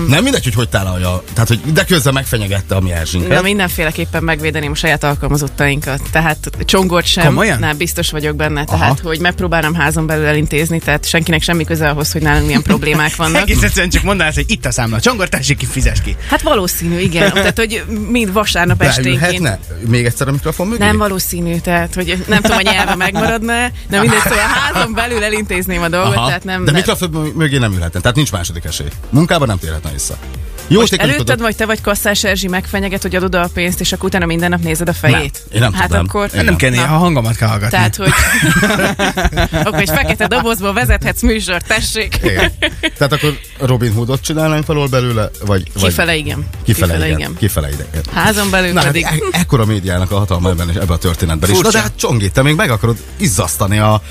Nem 0.10 0.24
mindegy, 0.24 0.44
hogy 0.44 0.54
hogy 0.54 0.70
tálalja, 0.70 1.24
tehát 1.34 1.48
hogy 1.48 1.60
de 1.74 1.84
közben 1.84 2.14
megfenyegette 2.14 2.76
a 2.76 2.80
mi 2.80 2.90
Na, 2.90 2.96
Erzsinket. 2.96 3.44
mindenféleképpen 3.44 4.24
megvédeném 4.24 4.72
a 4.72 4.76
saját 4.76 5.04
alkalmazottainkat. 5.04 6.02
Tehát 6.12 6.50
csongort 6.66 7.06
sem. 7.06 7.26
Komolyan? 7.26 7.60
Nem, 7.60 7.78
biztos 7.78 8.12
vagyok 8.12 8.36
benne. 8.36 8.64
Tehát, 8.66 9.00
hogy 9.00 9.20
megpróbálom 9.20 9.74
házon 9.74 10.06
belül 10.06 10.26
elintézni, 10.26 10.80
tehát 10.80 11.06
senkinek 11.08 11.42
semmi 11.42 11.64
köze 11.64 11.90
ahhoz, 11.90 12.12
hogy 12.12 12.22
nálunk 12.22 12.46
milyen 12.46 12.62
problémák 12.62 13.16
vannak. 13.24 13.42
Egész 13.42 13.62
egyszerűen 13.64 13.90
csak 13.90 14.04
mondanás, 14.04 14.36
hogy 14.36 14.46
itt 14.48 14.66
a 14.66 14.72
számla. 14.72 15.00
Csongor, 15.00 15.30
tessék 15.30 15.58
ki, 15.58 15.66
fizes 15.66 16.02
ki. 16.02 16.16
Hát 16.30 16.42
valószínű, 16.42 17.00
igen. 17.00 17.34
Tehát, 17.34 17.58
hogy 17.58 17.84
mind 18.10 18.34
vasárnap 18.34 18.82
esténként. 18.82 19.60
Még 19.88 20.06
egyszer 20.06 20.28
a 20.28 20.32
mikrofon 20.32 20.68
mögé? 20.68 20.84
Nem 20.84 20.98
valószínű, 20.98 21.58
tehát 21.58 21.94
hogy 21.94 22.24
nem 22.28 22.42
tudom, 22.42 22.58
a 22.58 22.62
nyelve 22.62 22.96
megmaradna, 22.96 23.54
de 23.90 24.00
mindegy, 24.00 24.20
szóval 24.24 24.38
a 24.74 24.77
házon 24.78 24.94
belül 24.94 25.24
elintézném 25.24 25.82
a 25.82 25.90
dolgot, 25.90 26.16
Aha. 26.16 26.28
tehát 26.28 26.44
nem... 26.44 26.66
de 26.66 26.72
mikrofon 26.72 27.10
mögé 27.36 27.58
nem 27.58 27.74
ülhetne, 27.74 28.00
tehát 28.00 28.16
nincs 28.16 28.32
második 28.32 28.64
esély. 28.64 28.90
Munkában 29.10 29.48
nem 29.48 29.58
térhetne 29.58 29.92
vissza. 29.92 30.18
Jó, 30.70 30.80
Most 30.80 30.92
tékonykodott- 30.92 31.20
előtted 31.30 31.46
vagy 31.46 31.56
te 31.56 31.66
vagy 31.66 31.82
kasszás 31.82 32.24
Erzsi 32.24 32.48
megfenyeget, 32.48 33.02
hogy 33.02 33.16
adod 33.16 33.36
a 33.36 33.50
pénzt, 33.54 33.80
és 33.80 33.92
akkor 33.94 34.06
utána 34.06 34.26
minden 34.26 34.50
nap 34.50 34.62
nézed 34.62 34.90
a 34.90 34.94
fejét? 34.94 35.44
Nem, 35.50 35.54
én 35.54 35.60
nem 35.60 35.74
hát 35.74 35.88
tudom. 35.88 36.06
akkor... 36.08 36.30
Én 36.36 36.44
Nem 36.44 36.56
kell 36.56 36.70
néha 36.70 36.96
a 36.96 36.98
hangomat 36.98 37.36
kell 37.36 37.48
hallgatni. 37.48 37.78
Tehát, 37.78 37.96
hogy 37.96 38.12
akkor 39.66 39.80
egy 39.80 39.90
fekete 39.90 40.28
dobozból 40.28 40.74
vezethetsz 40.74 41.22
műsort, 41.22 41.68
tessék. 41.68 42.20
Igen. 42.24 42.52
Tehát 42.98 43.14
akkor 43.14 43.38
Robin 43.60 43.94
Hoodot 43.94 44.22
csinálnánk 44.22 44.66
valahol 44.66 44.88
belőle, 44.90 45.30
vagy... 45.46 45.64
vagy 45.74 45.84
Kifele 45.90 46.16
igen. 46.16 46.46
Kifele, 46.64 46.86
Kifele 46.94 47.06
igen. 47.08 47.20
igen. 47.20 47.36
Kifele 47.38 47.68
igen. 47.70 48.04
Házon 48.14 48.50
belül 48.50 48.72
Na, 48.74 48.80
hát 48.80 48.88
pedig... 48.88 49.04
e- 49.04 49.38
ekkora 49.38 49.66
médiának 49.66 50.12
a 50.12 50.18
hatalma 50.18 50.50
ebben, 50.50 50.70
és 50.70 50.76
ebben 50.76 50.90
a 50.90 50.98
történetben 50.98 51.50
is. 51.50 51.56
Na, 51.56 51.62
Furcsa. 51.62 51.78
de 51.78 51.84
hát 51.84 51.92
Csongi, 51.96 52.30
te 52.32 52.42
még 52.42 52.56
meg 52.56 52.70
akarod 52.70 52.98
izzasztani 53.18 53.78
a, 53.80 53.94
a 53.94 54.02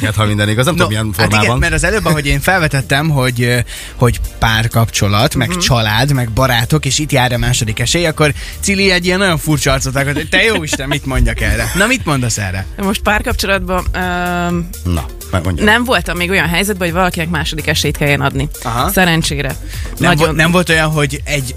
mi 0.00 0.06
ha 0.16 0.24
minden 0.24 0.48
igaz. 0.48 0.64
Nem 0.64 0.74
tudom, 0.74 0.88
milyen 0.88 1.04
hát 1.04 1.14
igen, 1.16 1.30
formában. 1.30 1.58
mert 1.58 1.72
az 1.74 1.84
előbb, 1.84 2.04
ahogy 2.04 2.26
én 2.26 2.40
felvetettem, 2.40 3.08
hogy, 3.08 3.64
hogy 3.94 4.20
párkapcsolat, 4.38 5.34
meg 5.34 5.48
Mhm. 5.48 5.58
Család, 5.66 6.12
meg 6.12 6.30
barátok, 6.30 6.86
és 6.86 6.98
itt 6.98 7.12
jár 7.12 7.32
a 7.32 7.38
második 7.38 7.78
esély, 7.78 8.06
akkor 8.06 8.32
Cili 8.60 8.90
egy 8.90 9.04
ilyen 9.04 9.18
nagyon 9.18 9.38
furcsa 9.38 9.72
arcot 9.72 9.96
alkot, 9.96 10.14
hogy 10.14 10.28
te 10.28 10.42
jó 10.42 10.62
Isten, 10.62 10.88
mit 10.88 11.06
mondjak 11.06 11.40
erre? 11.40 11.72
Na, 11.74 11.86
mit 11.86 12.04
mondasz 12.04 12.38
erre? 12.38 12.66
Most 12.76 13.00
párkapcsolatban... 13.02 13.84
Um, 13.94 14.68
Na, 14.84 15.04
Megmondja. 15.30 15.64
Nem 15.64 15.84
voltam 15.84 16.16
még 16.16 16.30
olyan 16.30 16.48
helyzetben, 16.48 16.86
hogy 16.88 16.96
valakinek 16.96 17.28
második 17.28 17.66
esélyt 17.66 17.96
kelljen 17.96 18.20
adni. 18.20 18.48
Aha. 18.62 18.90
Szerencsére. 18.90 19.48
Nem, 19.48 20.10
Nagyon... 20.10 20.26
vo- 20.26 20.36
nem 20.36 20.50
volt 20.50 20.68
olyan, 20.68 20.90
hogy 20.90 21.20
egy 21.24 21.54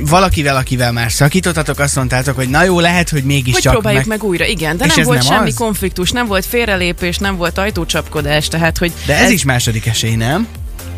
valakivel, 0.00 0.56
akivel 0.56 0.92
már 0.92 1.12
szakítottatok, 1.12 1.78
azt 1.78 1.96
mondtátok, 1.96 2.36
hogy 2.36 2.48
na 2.48 2.62
jó, 2.64 2.80
lehet, 2.80 3.08
hogy 3.10 3.18
Hogy 3.20 3.28
mégiscsak 3.28 3.72
próbáljuk 3.72 4.04
meg... 4.06 4.18
meg 4.18 4.28
újra, 4.28 4.44
igen. 4.46 4.76
De 4.76 4.84
És 4.84 4.90
nem 4.90 5.00
ez 5.00 5.06
volt 5.06 5.18
nem 5.18 5.26
semmi 5.26 5.48
az? 5.48 5.54
konfliktus, 5.54 6.10
nem 6.10 6.26
volt 6.26 6.46
félrelépés, 6.46 7.18
nem 7.18 7.36
volt 7.36 7.58
ajtócsapkodás, 7.58 8.48
tehát 8.48 8.78
hogy 8.78 8.92
De 9.06 9.16
ez, 9.16 9.30
is 9.30 9.44
második 9.44 9.86
esély, 9.86 10.14
nem? 10.14 10.46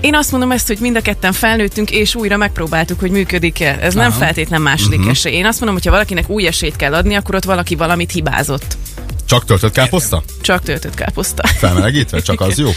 Én 0.05 0.15
azt 0.15 0.31
mondom 0.31 0.51
ezt, 0.53 0.67
hogy 0.67 0.79
mind 0.81 0.97
a 0.97 1.01
ketten 1.01 1.33
felnőttünk, 1.33 1.91
és 1.91 2.15
újra 2.15 2.37
megpróbáltuk, 2.37 3.01
hogy 3.01 3.11
működik-e. 3.11 3.79
Ez 3.81 3.95
nem 3.95 4.07
Aha. 4.07 4.19
feltétlen 4.19 4.63
második 4.63 4.99
uh-huh. 4.99 5.11
esély. 5.11 5.33
Én 5.33 5.47
azt 5.47 5.59
mondom, 5.59 5.75
hogy 5.75 5.85
ha 5.85 5.91
valakinek 5.91 6.29
új 6.29 6.47
esélyt 6.47 6.77
kell 6.77 6.95
adni, 6.95 7.15
akkor 7.15 7.35
ott 7.35 7.45
valaki 7.45 7.75
valamit 7.75 8.13
hibázott. 8.13 8.77
Csak 9.25 9.45
töltött 9.45 9.73
káposzta? 9.73 10.23
Csak 10.41 10.63
töltött 10.63 10.95
káposzta. 10.95 11.47
Felmelegítve? 11.63 12.21
Csak 12.21 12.41
az 12.41 12.59
jó? 12.59 12.71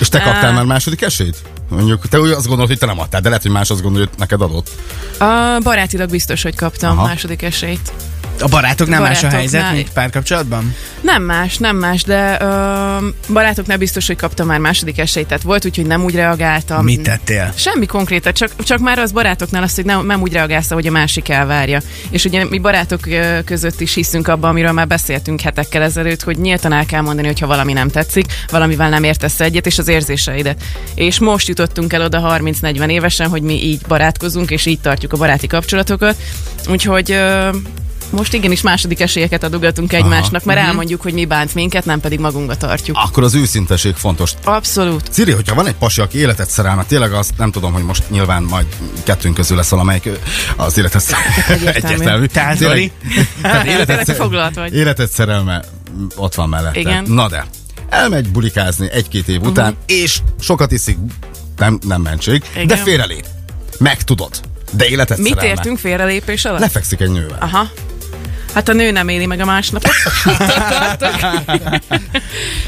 És 0.00 0.08
te 0.08 0.20
kaptál 0.20 0.52
már 0.52 0.64
második 0.64 1.02
esélyt? 1.02 1.36
Mondjuk, 1.68 2.08
te 2.08 2.20
úgy 2.20 2.30
azt 2.30 2.46
gondolod, 2.46 2.68
hogy 2.68 2.78
te 2.78 2.86
nem 2.86 2.98
adtál, 2.98 3.20
de 3.20 3.28
lehet, 3.28 3.42
hogy 3.42 3.52
más 3.52 3.70
azt 3.70 3.82
gondolja, 3.82 4.06
hogy 4.08 4.18
neked 4.18 4.40
adott. 4.40 4.70
A 5.18 5.58
barátilag 5.62 6.10
biztos, 6.10 6.42
hogy 6.42 6.56
kaptam. 6.56 6.98
Aha. 6.98 7.06
második 7.06 7.42
esélyt. 7.42 7.92
A 8.40 8.48
barátoknál 8.48 9.00
más 9.00 9.22
a 9.22 9.28
helyzet, 9.28 9.72
mint 9.72 9.92
párkapcsolatban? 9.92 10.74
Nem 11.00 11.22
más, 11.22 11.58
nem 11.58 11.76
más, 11.76 12.02
de 12.02 12.36
ö, 12.40 13.08
barátoknál 13.32 13.78
biztos, 13.78 14.06
hogy 14.06 14.16
kaptam 14.16 14.46
már 14.46 14.58
második 14.58 14.98
esélyt. 14.98 15.26
Tehát 15.26 15.42
volt 15.42 15.64
úgy, 15.64 15.76
hogy 15.76 15.86
nem 15.86 16.04
úgy 16.04 16.14
reagáltam. 16.14 16.84
Mit 16.84 17.02
tettél? 17.02 17.52
Semmi 17.56 17.86
konkrétat, 17.86 18.36
csak, 18.36 18.50
csak 18.64 18.78
már 18.78 18.98
az 18.98 19.12
barátoknál 19.12 19.62
az, 19.62 19.74
hogy 19.74 19.84
nem, 19.84 20.06
nem 20.06 20.20
úgy 20.20 20.32
reagálsz, 20.32 20.70
hogy 20.70 20.86
a 20.86 20.90
másik 20.90 21.28
elvárja. 21.28 21.80
És 22.10 22.24
ugye 22.24 22.44
mi 22.44 22.58
barátok 22.58 23.00
között 23.44 23.80
is 23.80 23.94
hiszünk 23.94 24.28
abban, 24.28 24.50
amiről 24.50 24.72
már 24.72 24.86
beszéltünk 24.86 25.40
hetekkel 25.40 25.82
ezelőtt, 25.82 26.22
hogy 26.22 26.38
nyíltan 26.38 26.72
el 26.72 26.86
kell 26.86 27.00
mondani, 27.00 27.26
hogyha 27.26 27.46
valami 27.46 27.72
nem 27.72 27.88
tetszik, 27.88 28.26
valamivel 28.50 28.88
nem 28.88 29.04
értesz 29.04 29.40
egyet, 29.40 29.66
és 29.66 29.78
az 29.78 29.88
érzéseidet. 29.88 30.62
És 30.94 31.18
most 31.18 31.48
jutottunk 31.48 31.92
el 31.92 32.02
oda 32.02 32.38
30-40 32.42 32.88
évesen, 32.90 33.28
hogy 33.28 33.42
mi 33.42 33.64
így 33.64 33.80
barátkozunk, 33.88 34.50
és 34.50 34.66
így 34.66 34.80
tartjuk 34.80 35.12
a 35.12 35.16
baráti 35.16 35.46
kapcsolatokat. 35.46 36.16
Úgyhogy 36.68 37.10
ö, 37.10 37.48
most 38.10 38.32
igenis 38.34 38.60
második 38.60 39.00
esélyeket 39.00 39.42
adogatunk 39.42 39.92
egymásnak, 39.92 40.44
mert 40.44 40.58
elmondjuk, 40.60 41.02
hogy 41.02 41.12
mi 41.12 41.24
bánt 41.24 41.54
minket, 41.54 41.84
nem 41.84 42.00
pedig 42.00 42.18
magunkba 42.20 42.54
tartjuk. 42.56 42.96
Akkor 43.04 43.22
az 43.22 43.34
őszinteség 43.34 43.94
fontos. 43.94 44.32
Abszolút. 44.44 45.08
Ciri, 45.10 45.32
hogyha 45.32 45.54
van 45.54 45.66
egy 45.66 45.74
pasi, 45.74 46.00
aki 46.00 46.18
életet 46.18 46.50
szerelme, 46.50 46.84
tényleg 46.84 47.12
azt 47.12 47.32
nem 47.36 47.50
tudom, 47.50 47.72
hogy 47.72 47.82
most 47.84 48.10
nyilván 48.10 48.42
majd 48.42 48.66
kettőnk 49.04 49.34
közül 49.34 49.56
lesz 49.56 49.68
valamelyik 49.68 50.08
az 50.56 50.78
életet 50.78 51.00
szerelme. 51.02 51.34
Egyértelmű. 51.48 52.26
Tehát, 52.26 52.58
Tényleg- 52.58 52.92
Tehát 53.42 53.62
Tényleg 53.64 53.88
életet, 53.88 54.54
vagy. 54.54 54.74
életet 54.74 55.10
szerelme 55.12 55.64
ott 56.16 56.34
van 56.34 56.48
mellette. 56.48 56.78
Igen. 56.78 57.04
Na 57.08 57.28
de, 57.28 57.44
elmegy 57.88 58.28
bulikázni 58.28 58.88
egy-két 58.92 59.28
év 59.28 59.42
után, 59.42 59.76
és 59.86 60.18
sokat 60.40 60.72
iszik, 60.72 60.98
nem, 61.56 61.78
nem 61.86 62.00
mentség, 62.02 62.42
de 62.54 62.60
Igen. 62.60 62.76
félrelép. 62.78 63.24
Megtudod. 63.78 64.30
De 64.72 64.86
életet 64.86 65.18
Mit 65.18 65.28
szerelme. 65.28 65.50
értünk 65.50 65.78
félrelépés 65.78 66.44
alatt? 66.44 66.60
Lefekszik 66.60 67.00
egy 67.00 67.10
nővel. 67.10 67.38
Aha. 67.40 67.68
Hát 68.54 68.68
a 68.68 68.72
nő 68.72 68.90
nem 68.90 69.08
éli 69.08 69.26
meg 69.26 69.40
a 69.40 69.44
másnapot. 69.44 69.90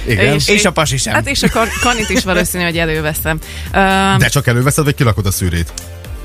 Igen. 0.07 0.35
És- 0.35 0.49
És 0.49 0.65
a 0.65 0.71
pasi 0.73 0.97
sem. 0.97 1.15
Hát 1.15 1.27
és 1.29 1.43
a 1.43 1.49
kan- 1.49 1.79
kanit 1.81 2.09
is 2.09 2.25
valószínű, 2.25 2.65
hogy 2.65 2.79
előveszem. 2.79 3.39
Uh, 3.67 4.17
De 4.17 4.29
csak 4.29 4.47
előveszed, 4.47 4.85
vagy 4.85 4.95
kilakod 4.95 5.27
a 5.27 5.31
szűrét? 5.31 5.73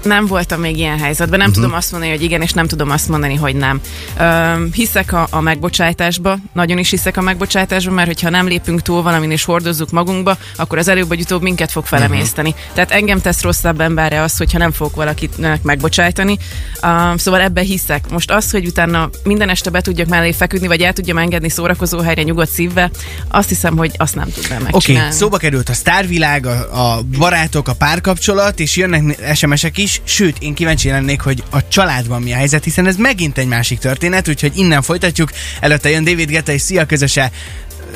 Nem 0.07 0.25
voltam 0.25 0.59
még 0.59 0.77
ilyen 0.77 0.99
helyzetben, 0.99 1.39
nem 1.39 1.47
uh-huh. 1.47 1.63
tudom 1.63 1.77
azt 1.77 1.91
mondani, 1.91 2.11
hogy 2.11 2.23
igen, 2.23 2.41
és 2.41 2.51
nem 2.51 2.67
tudom 2.67 2.89
azt 2.89 3.09
mondani, 3.09 3.35
hogy 3.35 3.55
nem. 3.55 3.81
Uh, 4.19 4.73
hiszek 4.73 5.13
a, 5.13 5.27
a 5.29 5.41
megbocsátásba, 5.41 6.37
nagyon 6.53 6.77
is 6.77 6.89
hiszek 6.89 7.17
a 7.17 7.21
megbocsátásba, 7.21 7.91
mert 7.91 8.07
hogyha 8.07 8.29
nem 8.29 8.47
lépünk 8.47 8.81
túl 8.81 9.01
valamin 9.01 9.31
és 9.31 9.43
hordozzuk 9.43 9.91
magunkba, 9.91 10.37
akkor 10.55 10.77
az 10.77 10.87
előbb 10.87 11.07
vagy 11.07 11.21
utóbb 11.21 11.41
minket 11.41 11.71
fog 11.71 11.85
felemészteni. 11.85 12.49
Uh-huh. 12.49 12.65
Tehát 12.73 12.91
engem 12.91 13.21
tesz 13.21 13.41
rosszabb 13.41 13.81
emberre 13.81 14.21
az, 14.21 14.37
hogyha 14.37 14.57
nem 14.57 14.71
fogok 14.71 14.95
valakinek 14.95 15.61
megbocsájtani. 15.61 16.37
Uh, 16.81 17.17
szóval 17.17 17.41
ebbe 17.41 17.61
hiszek. 17.61 18.09
Most 18.09 18.31
az, 18.31 18.51
hogy 18.51 18.65
utána 18.65 19.09
minden 19.23 19.49
este 19.49 19.69
be 19.69 19.81
tudjak 19.81 20.07
mellé 20.07 20.31
feküdni, 20.31 20.67
vagy 20.67 20.81
el 20.81 20.93
tudjam 20.93 21.17
engedni 21.17 21.49
szórakozó 21.49 21.99
helyre 21.99 22.21
nyugodt 22.23 22.49
szívvel, 22.49 22.91
azt 23.27 23.49
hiszem, 23.49 23.77
hogy 23.77 23.91
azt 23.97 24.15
nem 24.15 24.29
tudnám 24.31 24.61
Oké, 24.61 24.71
megcsinálni. 24.71 25.07
okay, 25.07 25.19
szóba 25.19 25.37
került 25.37 25.69
a 25.69 25.73
sztárvilág, 25.73 26.45
a, 26.45 26.95
a 26.95 27.01
barátok, 27.17 27.67
a 27.67 27.73
párkapcsolat, 27.73 28.59
és 28.59 28.75
jönnek 28.75 29.35
SMS-ek 29.35 29.77
is, 29.77 29.96
sőt, 30.03 30.37
én 30.39 30.53
kíváncsi 30.53 30.89
lennék, 30.89 31.21
hogy 31.21 31.43
a 31.49 31.67
családban 31.67 32.21
mi 32.21 32.33
a 32.33 32.35
helyzet, 32.35 32.63
hiszen 32.63 32.87
ez 32.87 32.95
megint 32.95 33.37
egy 33.37 33.47
másik 33.47 33.79
történet, 33.79 34.27
úgyhogy 34.27 34.57
innen 34.57 34.81
folytatjuk. 34.81 35.29
Előtte 35.59 35.89
jön 35.89 36.03
David 36.03 36.29
Geta 36.29 36.51
és 36.51 36.61
Szia 36.61 36.85
közöse, 36.85 37.31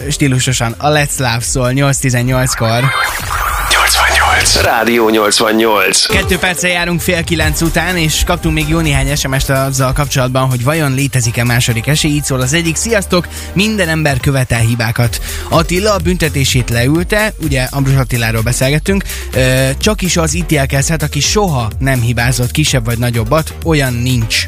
stílusosan 0.09 0.75
a 0.77 0.89
Let's 0.89 1.17
Love 1.17 1.39
szól 1.39 1.71
8-18-kor. 1.75 2.83
88. 4.31 4.61
Rádió 4.61 5.09
88. 5.09 6.05
Kettő 6.05 6.37
perccel 6.37 6.69
járunk 6.69 7.01
fél 7.01 7.23
kilenc 7.23 7.61
után, 7.61 7.97
és 7.97 8.23
kaptunk 8.25 8.55
még 8.55 8.67
jó 8.67 8.79
néhány 8.79 9.15
SMS-t 9.15 9.49
azzal 9.49 9.93
kapcsolatban, 9.93 10.49
hogy 10.49 10.63
vajon 10.63 10.93
létezik-e 10.93 11.43
második 11.43 11.87
esély. 11.87 12.11
Így 12.11 12.23
szól 12.23 12.41
az 12.41 12.53
egyik. 12.53 12.75
Sziasztok! 12.75 13.27
Minden 13.53 13.89
ember 13.89 14.19
követel 14.19 14.59
hibákat. 14.59 15.21
Attila 15.49 15.93
a 15.93 15.97
büntetését 15.97 16.69
leülte, 16.69 17.33
ugye 17.43 17.67
Ambrus 17.71 17.95
Attiláról 17.95 18.41
beszélgettünk, 18.41 19.03
csak 19.77 20.01
is 20.01 20.17
az 20.17 20.33
ítélkezhet, 20.33 21.03
aki 21.03 21.19
soha 21.19 21.69
nem 21.79 22.01
hibázott 22.01 22.51
kisebb 22.51 22.85
vagy 22.85 22.97
nagyobbat, 22.97 23.53
olyan 23.65 23.93
nincs. 23.93 24.47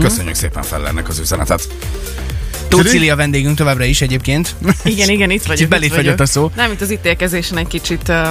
Köszönjük 0.00 0.34
szépen 0.34 0.62
Fellernek 0.62 1.08
az 1.08 1.18
üzenetet. 1.18 1.68
Tóth 2.68 2.88
Cili 2.88 3.10
a 3.10 3.16
vendégünk 3.16 3.56
továbbra 3.56 3.84
is 3.84 4.00
egyébként. 4.00 4.54
Igen, 4.84 5.08
igen, 5.08 5.30
itt 5.30 5.44
vagyok. 5.44 5.68
Belé 5.68 5.86
itt 5.86 5.94
vagyok. 5.94 6.20
a 6.20 6.26
szó. 6.26 6.50
Nem, 6.56 6.72
itt 6.72 6.80
az 6.80 6.90
ítélkezésen 6.90 7.58
egy 7.58 7.66
kicsit... 7.66 8.08
Uh, 8.08 8.28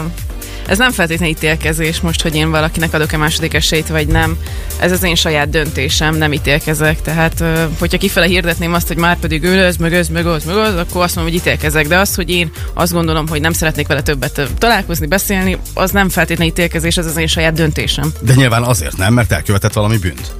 ez 0.67 0.77
nem 0.77 0.91
feltétlenül 0.91 1.35
ítélkezés 1.35 1.99
most, 1.99 2.21
hogy 2.21 2.35
én 2.35 2.51
valakinek 2.51 2.93
adok-e 2.93 3.17
második 3.17 3.53
esélyt, 3.53 3.87
vagy 3.87 4.07
nem. 4.07 4.37
Ez 4.79 4.91
az 4.91 5.03
én 5.03 5.15
saját 5.15 5.49
döntésem, 5.49 6.15
nem 6.15 6.33
ítélkezek. 6.33 7.01
Tehát, 7.01 7.43
hogyha 7.79 7.97
kifele 7.97 8.25
hirdetném 8.25 8.73
azt, 8.73 8.87
hogy 8.87 8.97
már 8.97 9.19
pedig 9.19 9.43
ő 9.43 9.63
ez, 9.63 9.77
meg 9.77 9.93
ez, 9.93 10.07
meg 10.07 10.25
az, 10.25 10.43
meg 10.43 10.55
az, 10.55 10.75
akkor 10.75 11.03
azt 11.03 11.15
mondom, 11.15 11.33
hogy 11.33 11.41
ítélkezek. 11.41 11.87
De 11.87 11.97
az, 11.97 12.15
hogy 12.15 12.29
én 12.29 12.51
azt 12.73 12.91
gondolom, 12.91 13.27
hogy 13.27 13.41
nem 13.41 13.53
szeretnék 13.53 13.87
vele 13.87 14.01
többet 14.01 14.41
találkozni, 14.57 15.05
beszélni, 15.05 15.57
az 15.73 15.91
nem 15.91 16.09
feltétlenül 16.09 16.51
ítélkezés, 16.53 16.97
ez 16.97 17.05
az 17.05 17.17
én 17.17 17.27
saját 17.27 17.53
döntésem. 17.53 18.11
De 18.21 18.33
nyilván 18.33 18.63
azért 18.63 18.97
nem, 18.97 19.13
mert 19.13 19.31
elkövetett 19.31 19.73
valami 19.73 19.97
bűnt. 19.97 20.31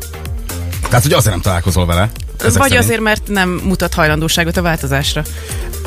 Tehát, 0.88 1.04
hogy 1.04 1.13
azért 1.13 1.34
nem 1.34 1.42
találkozol 1.42 1.86
vele. 1.86 2.10
Ezek 2.40 2.58
vagy 2.58 2.68
szerint. 2.68 2.86
azért, 2.86 3.02
mert 3.02 3.28
nem 3.28 3.50
mutat 3.50 3.94
hajlandóságot 3.94 4.58
a 4.58 4.62
változásra. 4.62 5.24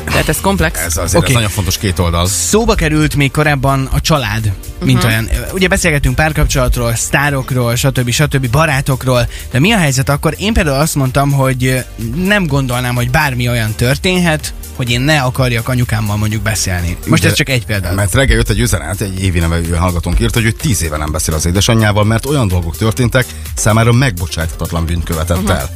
Tehát 0.05 0.29
ez 0.29 0.41
komplex. 0.41 0.79
Ez 0.79 0.97
azért 0.97 1.15
okay. 1.15 1.29
ez 1.29 1.35
nagyon 1.35 1.49
fontos 1.49 1.77
két 1.77 1.99
oldal. 1.99 2.27
Szóba 2.27 2.75
került 2.75 3.15
még 3.15 3.31
korábban 3.31 3.85
a 3.91 4.01
család, 4.01 4.51
mint 4.83 4.97
uh-huh. 4.97 5.11
olyan. 5.11 5.29
Ugye 5.53 5.67
beszélgetünk 5.67 6.15
párkapcsolatról, 6.15 6.95
sztárokról, 6.95 7.75
stb. 7.75 8.09
stb. 8.09 8.49
barátokról, 8.49 9.27
de 9.51 9.59
mi 9.59 9.71
a 9.71 9.77
helyzet 9.77 10.09
akkor? 10.09 10.35
Én 10.37 10.53
például 10.53 10.79
azt 10.79 10.95
mondtam, 10.95 11.31
hogy 11.31 11.85
nem 12.15 12.47
gondolnám, 12.47 12.95
hogy 12.95 13.09
bármi 13.09 13.49
olyan 13.49 13.73
történhet, 13.75 14.53
hogy 14.75 14.89
én 14.89 15.01
ne 15.01 15.21
akarjak 15.21 15.67
anyukámmal 15.67 16.17
mondjuk 16.17 16.41
beszélni. 16.41 16.97
Most 17.07 17.21
De- 17.21 17.29
ez 17.29 17.35
csak 17.35 17.49
egy 17.49 17.65
példa. 17.65 17.93
Mert 17.93 18.13
reggel 18.13 18.35
jött 18.35 18.49
egy 18.49 18.59
üzenet, 18.59 19.01
egy 19.01 19.23
évi 19.23 19.39
nevű 19.39 19.73
hallgatónk 19.73 20.19
írt, 20.19 20.33
hogy 20.33 20.45
ő 20.45 20.51
tíz 20.51 20.83
éve 20.83 20.97
nem 20.97 21.11
beszél 21.11 21.33
az 21.33 21.45
édesanyjával, 21.45 22.03
mert 22.03 22.25
olyan 22.25 22.47
dolgok 22.47 22.77
történtek, 22.77 23.25
számára 23.55 23.91
megbocsáthatatlan 23.91 24.85
bűnt 24.85 25.03
követett 25.03 25.37
uh-huh. 25.37 25.57
el. 25.57 25.69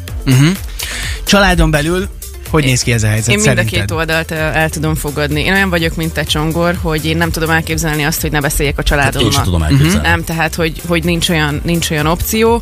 Családon 1.24 1.72
belül 1.72 2.10
hogy 2.50 2.64
néz 2.64 2.82
ki 2.82 2.92
ez 2.92 3.04
a 3.04 3.08
helyzet 3.08 3.28
Én 3.30 3.36
mind 3.36 3.48
a 3.48 3.52
szerinted? 3.52 3.80
két 3.80 3.92
oldalt 3.92 4.32
el, 4.32 4.70
tudom 4.70 4.96
fogadni. 4.96 5.44
Én 5.44 5.54
olyan 5.54 5.70
vagyok, 5.70 5.96
mint 5.96 6.14
te 6.14 6.24
Csongor, 6.24 6.78
hogy 6.82 7.06
én 7.06 7.18
nem 7.18 7.32
tudom 7.32 7.50
elképzelni 7.50 8.04
azt, 8.04 8.22
hogy 8.22 8.32
ne 8.32 8.40
beszéljek 8.40 8.78
a 8.78 8.84
Hát 8.88 8.88
Én 8.88 8.98
családommal. 8.98 9.32
sem 9.32 9.44
tudom 9.44 9.64
elképzelni. 9.64 10.08
Nem, 10.08 10.24
tehát, 10.24 10.56
hogy, 10.56 10.82
hogy 10.88 11.04
nincs, 11.04 11.30
olyan, 11.30 11.62
nincs 11.64 11.90
olyan 11.90 12.06
opció. 12.06 12.62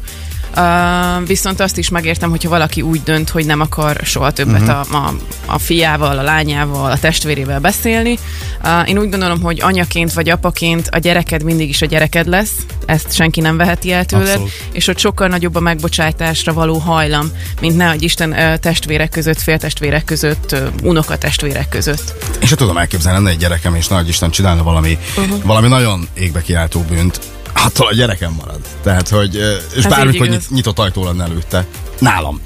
Uh, 0.58 1.28
viszont 1.28 1.60
azt 1.60 1.78
is 1.78 1.90
megértem, 1.90 2.30
hogyha 2.30 2.50
valaki 2.50 2.82
úgy 2.82 3.04
dönt, 3.04 3.30
hogy 3.30 3.46
nem 3.46 3.60
akar 3.60 4.00
soha 4.04 4.32
többet 4.32 4.62
uh-huh. 4.62 4.96
a, 4.96 5.08
a, 5.08 5.14
a 5.46 5.60
fiával, 5.60 6.18
a 6.18 6.22
lányával, 6.22 6.92
a 6.92 7.00
testvérével 7.00 7.60
beszélni. 7.60 8.18
Uh, 8.64 8.90
én 8.90 8.98
úgy 8.98 9.10
gondolom, 9.10 9.42
hogy 9.42 9.62
anyaként 9.62 10.14
vagy 10.14 10.30
apaként 10.30 10.88
a 10.92 10.98
gyereked 10.98 11.44
mindig 11.44 11.70
is 11.70 11.82
a 11.82 11.86
gyereked 11.86 12.28
lesz, 12.28 12.52
ezt 12.86 13.14
senki 13.14 13.42
nem 13.42 13.58
veheti 13.58 13.92
el 13.92 14.06
tőled, 14.06 14.28
Abszolút. 14.28 14.52
és 14.72 14.88
ott 14.88 14.98
sokkal 14.98 15.28
nagyobb 15.28 15.56
a 15.56 15.60
megbocsátásra 15.60 16.54
való 16.54 16.78
hajlam, 16.78 17.32
mint 17.62 17.78
ne, 17.78 17.90
hogy 17.90 18.04
Isten 18.04 18.40
ö, 18.40 18.58
testvérek 18.58 19.10
között, 19.10 19.42
féltestvérek 19.42 20.04
között, 20.04 20.52
ö, 20.52 20.68
unokatestvérek 20.84 21.70
között. 21.70 22.14
Sem 22.44 22.58
tudom 22.58 22.78
elképzelni, 22.78 23.18
lenne 23.18 23.32
egy 23.32 23.38
gyerekem, 23.38 23.76
és 23.76 23.88
nagy 23.88 24.08
Isten 24.08 24.30
csinálna 24.30 24.64
valami, 24.64 24.98
uh-huh. 25.18 25.44
valami 25.44 25.68
nagyon 25.68 26.08
égbe 26.14 26.42
kiáltó 26.42 26.80
bűnt. 26.90 27.20
Attól 27.54 27.88
a 27.88 27.94
gyerekem 27.94 28.32
marad. 28.32 28.60
Tehát, 28.84 29.10
hogy, 29.10 29.36
és 29.76 29.84
Ez 29.84 29.92
bármikor 29.92 30.26
így 30.26 30.32
nyit, 30.32 30.50
nyitott 30.50 30.80
ajtó 30.80 31.06
lenne 31.06 31.24
előtte. 31.24 31.66
Nálam. 32.00 32.42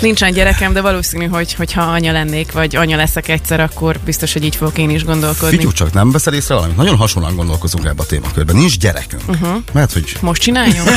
Nincsen 0.00 0.32
gyerekem, 0.32 0.72
de 0.72 0.80
valószínű, 0.80 1.26
hogy 1.26 1.54
hogyha 1.54 1.82
anya 1.82 2.12
lennék, 2.12 2.52
vagy 2.52 2.76
anya 2.76 2.96
leszek 2.96 3.28
egyszer, 3.28 3.60
akkor 3.60 3.98
biztos, 4.04 4.32
hogy 4.32 4.44
így 4.44 4.56
fogok 4.56 4.78
én 4.78 4.90
is 4.90 5.04
gondolkodni. 5.04 5.56
Figyú, 5.56 5.72
csak 5.72 5.92
nem 5.92 6.10
veszel 6.10 6.34
észre 6.34 6.54
valamit? 6.54 6.76
Nagyon 6.76 6.96
hasonlóan 6.96 7.36
gondolkozunk 7.36 7.86
ebbe 7.86 8.02
a 8.02 8.06
témakörben. 8.06 8.56
Nincs 8.56 8.78
gyerekünk. 8.78 9.22
Uh-huh. 9.26 9.56
Mert, 9.72 9.92
hogy 9.92 10.16
Most 10.20 10.42
csináljunk? 10.42 10.90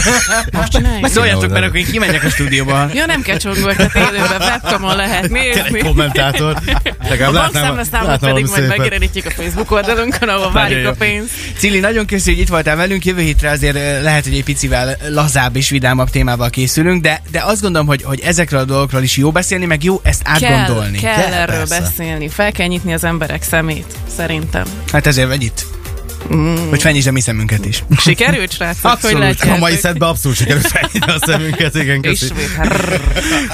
Most 0.52 0.72
csináljunk? 0.72 1.08
Szóljatok, 1.08 1.50
mert 1.50 1.66
akkor 1.66 1.76
én 1.76 1.86
kimegyek 1.86 2.24
a 2.24 2.30
stúdióba. 2.30 2.88
Ja, 2.94 3.06
nem 3.06 3.22
kell 3.22 3.38
csongor, 3.38 3.76
tehát 3.76 3.96
élőben 3.96 4.42
webcamon 4.42 4.96
lehet 4.96 5.30
nézni. 5.30 5.80
kommentátor. 5.80 6.58
Legalább 7.10 7.34
A 7.34 7.40
bankszámlaszámot 7.42 8.20
pedig 8.20 8.46
majd 8.46 8.68
megjelenítjük 8.68 9.26
a 9.26 9.30
Facebook 9.32 9.72
oldalunkon, 9.72 10.30
ahol 10.30 10.52
várjuk 10.52 10.88
a 10.88 10.94
pénzt. 10.94 11.30
Cili, 11.58 11.80
nagyon 11.80 12.06
köszönjük, 12.06 12.36
hogy 12.36 12.42
itt 12.44 12.50
voltál 12.50 12.76
velünk. 12.76 13.06
Jövő 13.06 13.22
hétre 13.22 13.50
azért 13.50 13.76
ö, 13.76 14.02
lehet, 14.02 14.24
hogy 14.24 14.34
egy 14.34 14.44
picivel 14.44 14.98
lazább 15.10 15.56
és 15.56 15.70
vidámabb 15.70 16.10
témával 16.10 16.50
készülünk, 16.50 17.02
de, 17.02 17.22
de 17.32 17.42
azt 17.46 17.62
gondolom, 17.62 17.88
hogy, 17.88 18.04
hogy 18.04 18.20
ezekről 18.20 18.60
a 18.60 18.66
dolgokról 18.74 19.02
is 19.04 19.18
jó 19.18 19.32
beszélni, 19.32 19.66
meg 19.66 19.84
jó 19.84 20.00
ezt 20.04 20.22
átgondolni. 20.26 20.98
Kell, 20.98 21.14
kell 21.16 21.24
Kell, 21.24 21.34
erről 21.34 21.56
persze. 21.58 21.80
beszélni. 21.80 22.28
Fel 22.28 22.52
kell 22.52 22.68
nyitni 22.68 22.94
az 22.94 23.04
emberek 23.04 23.44
szemét, 23.44 23.94
szerintem. 24.16 24.66
Hát 24.92 25.08
ezért 25.08 25.28
vagy 25.28 25.44
itt. 25.44 25.66
Mm. 26.34 26.56
Hogy 26.70 26.82
fenyítsd 26.82 27.08
a 27.08 27.12
mi 27.12 27.22
szemünket 27.22 27.66
is. 27.66 27.84
Sikerült, 27.98 28.52
srácok? 28.52 28.82
Hogy 28.82 28.92
Abszolút. 28.92 29.20
látjátok? 29.20 29.56
A 29.56 29.60
mai 29.60 29.76
szedbe 29.76 30.06
abszolút 30.06 30.38
sikerült 30.38 30.68
felhívni 30.68 31.14
a 31.14 31.18
szemünket, 31.26 31.76
igen, 31.76 32.02
köszi. 32.02 32.28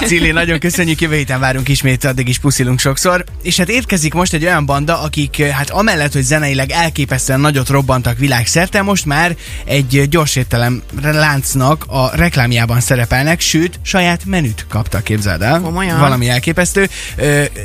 Cili, 0.06 0.30
nagyon 0.30 0.58
köszönjük, 0.58 1.00
jövő 1.00 1.16
héten 1.16 1.40
várunk 1.40 1.68
ismét, 1.68 2.04
addig 2.04 2.28
is 2.28 2.38
puszilunk 2.38 2.78
sokszor. 2.80 3.24
És 3.42 3.56
hát 3.56 3.68
érkezik 3.68 4.14
most 4.14 4.32
egy 4.32 4.44
olyan 4.44 4.66
banda, 4.66 5.00
akik 5.00 5.42
hát 5.42 5.70
amellett, 5.70 6.12
hogy 6.12 6.22
zeneileg 6.22 6.70
elképesztően 6.70 7.40
nagyot 7.40 7.68
robbantak 7.68 8.18
világszerte, 8.18 8.82
most 8.82 9.06
már 9.06 9.36
egy 9.64 10.08
gyors 10.08 10.36
étterem 10.36 10.82
láncnak 11.02 11.84
a 11.88 12.10
reklámjában 12.16 12.80
szerepelnek, 12.80 13.40
sőt, 13.40 13.78
saját 13.82 14.24
menüt 14.24 14.66
kaptak, 14.68 15.04
képzeld 15.04 15.42
el. 15.42 15.60
Komolyan? 15.60 15.98
Valami 15.98 16.28
elképesztő. 16.28 16.88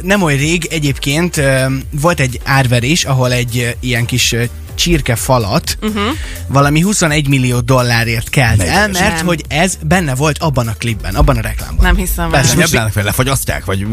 Nem 0.01 0.21
oly 0.21 0.35
rég 0.35 0.67
egyébként 0.71 1.41
volt 1.91 2.19
egy 2.19 2.39
árverés, 2.43 3.03
ahol 3.05 3.31
egy 3.31 3.75
ilyen 3.79 4.05
kis 4.05 4.35
csirke 4.75 5.15
falat 5.15 5.77
uh-huh. 5.81 6.03
valami 6.47 6.81
21 6.81 7.27
millió 7.27 7.59
dollárért 7.59 8.29
kelt 8.29 8.61
el, 8.61 8.87
mert 8.87 9.15
Nem. 9.15 9.25
hogy 9.25 9.43
ez 9.47 9.77
benne 9.81 10.15
volt 10.15 10.37
abban 10.37 10.67
a 10.67 10.73
klipben, 10.73 11.15
abban 11.15 11.37
a 11.37 11.41
reklámban. 11.41 11.85
Nem 11.85 11.95
hiszem 11.95 12.29
Persze. 12.29 12.55
Mit 12.55 12.67
csinálnak 12.67 12.93
vele? 12.93 13.07
Lefagyasztják? 13.07 13.65
Vagy, 13.65 13.87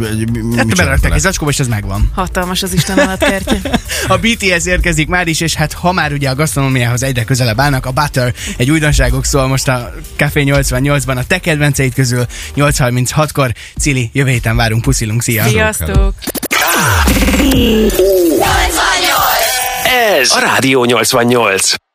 Hát 0.57 0.77
belerakták 0.77 1.13
egy 1.13 1.21
zacskóba, 1.21 1.51
és 1.51 1.59
ez 1.59 1.69
megvan. 1.69 2.11
Hatalmas 2.15 2.63
az 2.63 2.73
Isten 2.73 2.99
alatt 2.99 3.25
kertje. 3.25 3.61
A 4.09 4.17
BTS 4.17 4.67
érkezik 4.67 5.09
már 5.09 5.27
is, 5.29 5.41
és 5.41 5.55
hát 5.55 5.73
ha 5.73 5.93
már 5.93 6.13
ugye 6.13 6.31
a 6.31 6.35
gasztronómiához 6.35 7.03
egyre 7.03 7.25
közelebb 7.25 7.61
állnak, 7.61 7.87
a 7.87 7.91
Butter 7.91 8.35
egy 8.57 8.71
újdonságok 8.71 9.25
szól 9.25 9.47
most 9.47 9.69
a 9.69 9.93
Café 10.17 10.45
88-ban 10.47 11.17
a 11.17 11.25
te 11.27 11.39
kedvenceid 11.39 11.95
közül 11.95 12.27
8.36-kor. 12.57 13.53
Cili, 13.79 14.11
jövő 14.13 14.31
héten 14.31 14.57
várunk, 14.57 14.83
puszilunk, 14.83 15.23
szia! 15.23 15.45
Sziasztok! 15.45 16.15
Ez 20.03 20.33
a 20.33 20.41
Rádió 20.41 20.81
88. 20.81 21.92